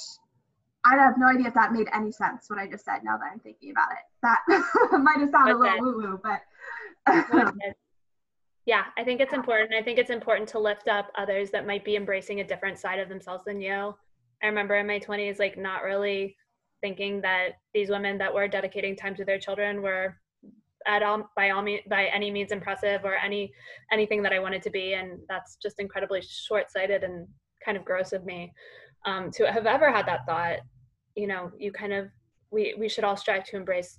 [0.85, 3.31] I have no idea if that made any sense what I just said now that
[3.33, 4.05] I'm thinking about it.
[4.23, 4.41] That
[5.03, 6.43] might have sounded a little woo woo, but
[8.67, 9.75] yeah, I think it's important.
[9.75, 13.01] I think it's important to lift up others that might be embracing a different side
[13.01, 13.95] of themselves than you.
[14.43, 16.37] I remember in my 20s, like not really
[16.81, 20.17] thinking that these women that were dedicating time to their children were
[20.87, 23.53] at all by all means by any means impressive or any
[23.93, 27.27] anything that I wanted to be, and that's just incredibly short-sighted and
[27.65, 28.53] kind of gross of me
[29.05, 30.59] um, to have ever had that thought.
[31.15, 32.09] You know, you kind of
[32.51, 33.99] we we should all strive to embrace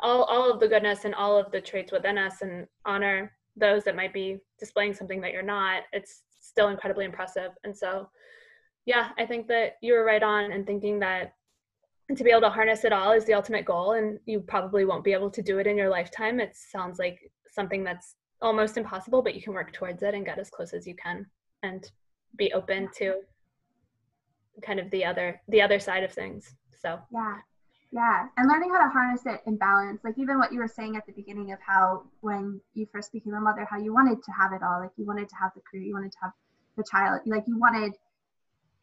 [0.00, 3.84] all all of the goodness and all of the traits within us and honor those
[3.84, 7.50] that might be displaying something that you're not, it's still incredibly impressive.
[7.64, 8.08] And so,
[8.86, 11.34] yeah, I think that you were right on in thinking that
[12.16, 15.04] to be able to harness it all is the ultimate goal, and you probably won't
[15.04, 16.40] be able to do it in your lifetime.
[16.40, 17.18] It sounds like
[17.50, 20.86] something that's almost impossible, but you can work towards it and get as close as
[20.86, 21.26] you can
[21.62, 21.90] and
[22.36, 23.14] be open to
[24.62, 26.54] kind of the other the other side of things.
[26.78, 27.36] So yeah,
[27.92, 30.00] yeah, and learning how to harness it in balance.
[30.04, 33.34] Like even what you were saying at the beginning of how when you first became
[33.34, 34.80] a mother, how you wanted to have it all.
[34.80, 36.32] Like you wanted to have the career, you wanted to have
[36.76, 37.20] the child.
[37.26, 37.92] Like you wanted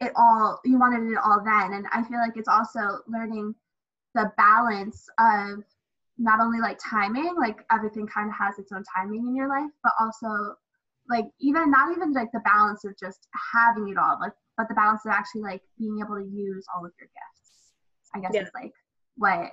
[0.00, 0.60] it all.
[0.64, 1.74] You wanted it all then.
[1.74, 3.54] And I feel like it's also learning
[4.14, 5.62] the balance of
[6.18, 9.70] not only like timing, like everything kind of has its own timing in your life,
[9.82, 10.56] but also
[11.08, 14.74] like even not even like the balance of just having it all, like but the
[14.74, 17.72] balance of actually like being able to use all of your gifts.
[18.14, 18.42] I guess yeah.
[18.42, 18.72] is like
[19.16, 19.50] what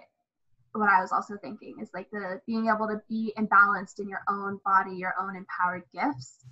[0.73, 4.21] what I was also thinking is like the being able to be imbalanced in your
[4.29, 6.45] own body, your own empowered gifts,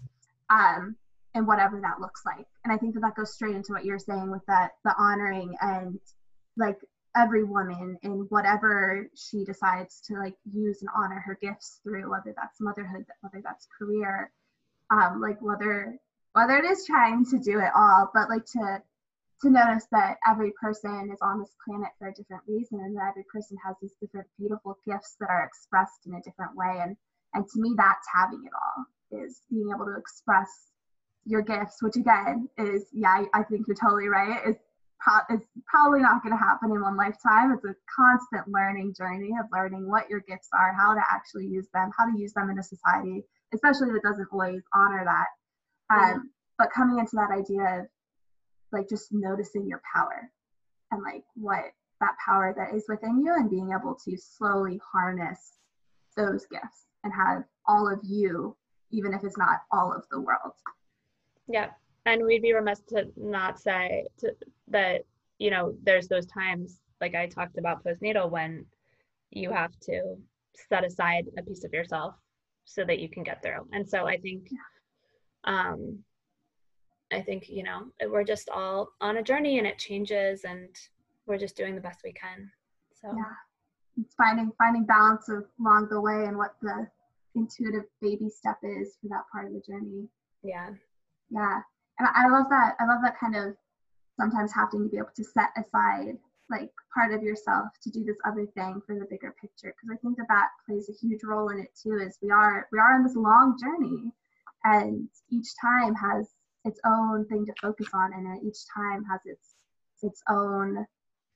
[0.50, 0.96] um,
[1.36, 2.48] and whatever that looks like.
[2.64, 5.56] And I think that that goes straight into what you're saying with that the honoring
[5.62, 6.00] and
[6.58, 6.80] like
[7.16, 12.34] every woman in whatever she decides to like use and honor her gifts through, whether
[12.36, 14.32] that's motherhood, whether that's career,
[14.90, 15.98] um, like whether
[16.34, 18.82] whether it is trying to do it all, but like to
[19.42, 23.10] to notice that every person is on this planet for a different reason and that
[23.10, 26.96] every person has these different beautiful gifts that are expressed in a different way and
[27.34, 30.72] and to me that's having it all is being able to express
[31.26, 34.42] your gifts which again is yeah i, think you're totally right.
[34.46, 34.60] It's,
[35.00, 37.52] pro- it's probably not going to happen in one lifetime.
[37.52, 41.68] It's a constant learning journey of learning what your gifts are how to actually use
[41.74, 43.24] them how to use them in a society
[43.54, 45.28] especially that doesn't always honor that.
[45.90, 46.20] Um, mm-hmm.
[46.58, 47.86] but coming into that idea of
[48.72, 50.30] like just noticing your power
[50.92, 51.64] and like what
[52.02, 55.60] that power that is within you and being able to slowly harness
[56.18, 58.56] those gifts and have all of you
[58.92, 60.54] even if it's not all of the world
[61.48, 61.70] yeah
[62.06, 64.34] and we'd be remiss to not say to,
[64.68, 65.02] that
[65.40, 68.66] you know there's those times like i talked about postnatal when
[69.32, 70.16] you have to
[70.70, 72.16] set aside a piece of yourself
[72.66, 74.50] so that you can get through and so i think
[75.44, 76.00] um
[77.12, 80.70] I think, you know, we're just all on a journey and it changes and
[81.28, 82.50] we're just doing the best we can.
[83.00, 84.04] So yeah.
[84.04, 86.88] It's finding finding balance along the way and what the
[87.36, 90.08] intuitive baby step is for that part of the journey.
[90.44, 90.72] Yeah.
[91.30, 91.62] Yeah.
[92.00, 92.76] And I love that.
[92.80, 93.56] I love that kind of
[94.18, 96.18] sometimes having to be able to set aside
[96.50, 99.98] like part of yourself to do this other thing for the bigger picture because i
[100.02, 102.94] think that that plays a huge role in it too is we are we are
[102.94, 104.12] on this long journey
[104.64, 106.30] and each time has
[106.66, 109.56] its own thing to focus on and each time has its
[110.04, 110.86] its own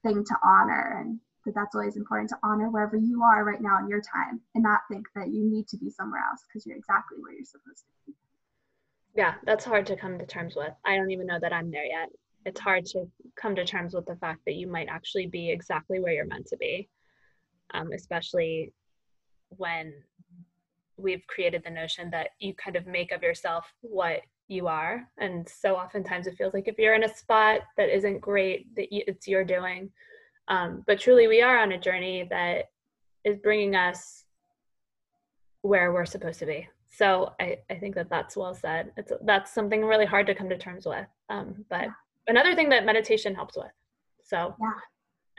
[0.04, 3.80] thing to honor and that that's always important to honor wherever you are right now
[3.80, 6.78] in your time and not think that you need to be somewhere else because you're
[6.78, 8.19] exactly where you're supposed to be
[9.16, 10.74] yeah that's hard to come to terms with.
[10.86, 12.10] I don't even know that i'm there yet.
[12.46, 13.06] It's hard to
[13.36, 16.48] come to terms with the fact that you might actually be exactly where you're meant
[16.48, 16.90] to be
[17.74, 18.74] um, especially
[19.50, 19.94] when
[20.98, 25.08] we've created the notion that you kind of make of yourself what you are.
[25.18, 28.88] And so oftentimes it feels like if you're in a spot that isn't great that
[28.90, 29.92] it's your doing.
[30.48, 32.66] Um, but truly we are on a journey that
[33.24, 34.26] is bringing us
[35.62, 36.68] where we're supposed to be
[37.00, 40.50] so i, I think that that's well said it's that's something really hard to come
[40.50, 41.92] to terms with um, but yeah.
[42.28, 43.72] another thing that meditation helps with
[44.24, 44.80] so yeah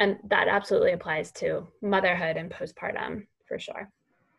[0.00, 3.88] and that absolutely applies to motherhood and postpartum for sure.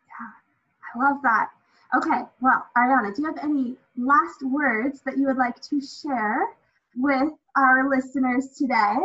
[0.08, 1.50] Yeah, I love that.
[1.96, 6.48] Okay, well, Ariana, do you have any last words that you would like to share
[6.96, 8.96] with our listeners today?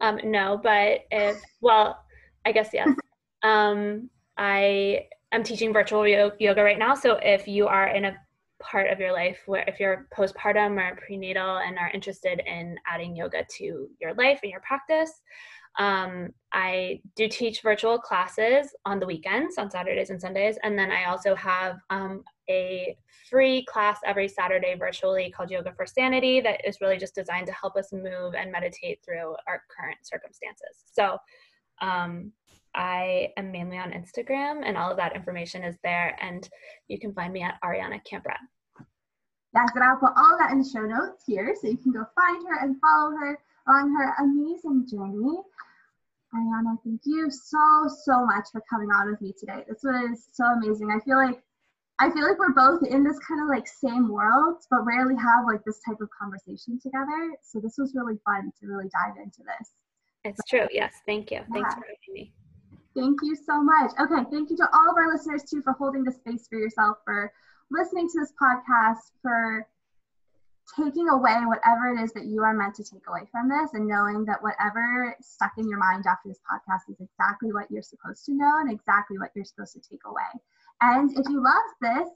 [0.00, 2.04] Um, no, but if, well,
[2.44, 2.88] I guess yes.
[3.42, 6.94] um, I am teaching virtual yoga right now.
[6.94, 8.16] So if you are in a
[8.60, 13.14] part of your life where if you're postpartum or prenatal and are interested in adding
[13.14, 15.20] yoga to your life and your practice,
[15.78, 20.92] um, I do teach virtual classes on the weekends, on Saturdays and Sundays, and then
[20.92, 22.96] I also have um, a
[23.28, 27.52] free class every Saturday virtually called Yoga for Sanity that is really just designed to
[27.52, 30.84] help us move and meditate through our current circumstances.
[30.92, 31.18] So
[31.80, 32.30] um,
[32.74, 36.48] I am mainly on Instagram, and all of that information is there, and
[36.88, 38.38] you can find me at Ariana Camprad.
[39.54, 42.04] Yes, and I'll put all that in the show notes here, so you can go
[42.14, 45.38] find her and follow her on her amazing journey.
[46.34, 49.64] Ariana, thank you so, so much for coming on with me today.
[49.68, 50.90] This was so amazing.
[50.90, 51.40] I feel like
[52.00, 55.44] I feel like we're both in this kind of like same world, but rarely have
[55.46, 57.36] like this type of conversation together.
[57.42, 59.70] So this was really fun to really dive into this.
[60.24, 60.66] It's true.
[60.72, 60.94] Yes.
[61.06, 61.38] Thank you.
[61.38, 61.44] Yeah.
[61.52, 62.34] Thanks for having me.
[62.94, 63.90] Thank you so much.
[64.00, 64.24] Okay.
[64.30, 67.32] Thank you to all of our listeners too for holding the space for yourself, for
[67.70, 69.66] listening to this podcast, for
[70.76, 73.86] taking away whatever it is that you are meant to take away from this and
[73.86, 78.24] knowing that whatever stuck in your mind after this podcast is exactly what you're supposed
[78.24, 80.22] to know and exactly what you're supposed to take away.
[80.80, 82.08] And if you love this,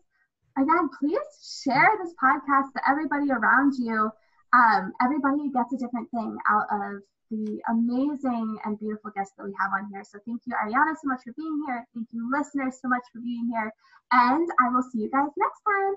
[0.56, 4.10] again, please share this podcast to everybody around you.
[4.54, 9.52] Um, everybody gets a different thing out of the amazing and beautiful guests that we
[9.60, 10.02] have on here.
[10.04, 11.86] So thank you, Ariana, so much for being here.
[11.94, 13.72] Thank you, listeners, so much for being here.
[14.12, 15.94] And I will see you guys next time.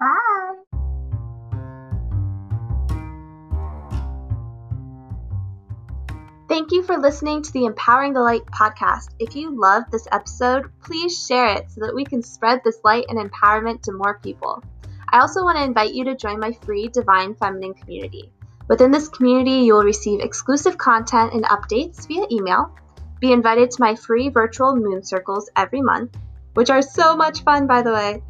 [0.00, 0.80] Bye.
[6.48, 9.10] Thank you for listening to the Empowering the Light podcast.
[9.20, 13.04] If you loved this episode, please share it so that we can spread this light
[13.08, 14.62] and empowerment to more people.
[15.12, 18.32] I also want to invite you to join my free Divine Feminine community.
[18.70, 22.72] Within this community, you will receive exclusive content and updates via email,
[23.18, 26.16] be invited to my free virtual moon circles every month,
[26.54, 28.22] which are so much fun, by the way,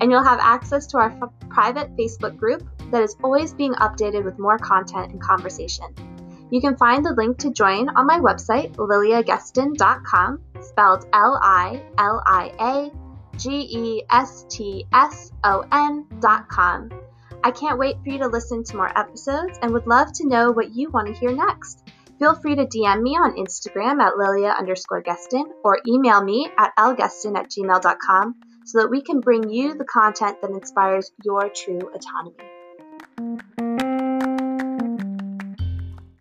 [0.00, 4.24] and you'll have access to our f- private Facebook group that is always being updated
[4.24, 5.88] with more content and conversation.
[6.52, 12.22] You can find the link to join on my website, liliagestson.com, spelled L I L
[12.24, 17.07] I A G E S T S O N.com.
[17.42, 20.50] I can't wait for you to listen to more episodes and would love to know
[20.50, 21.88] what you want to hear next.
[22.18, 26.72] Feel free to DM me on Instagram at lilia underscore gestson or email me at
[26.76, 28.34] lgestson at gmail.com
[28.64, 33.87] so that we can bring you the content that inspires your true autonomy.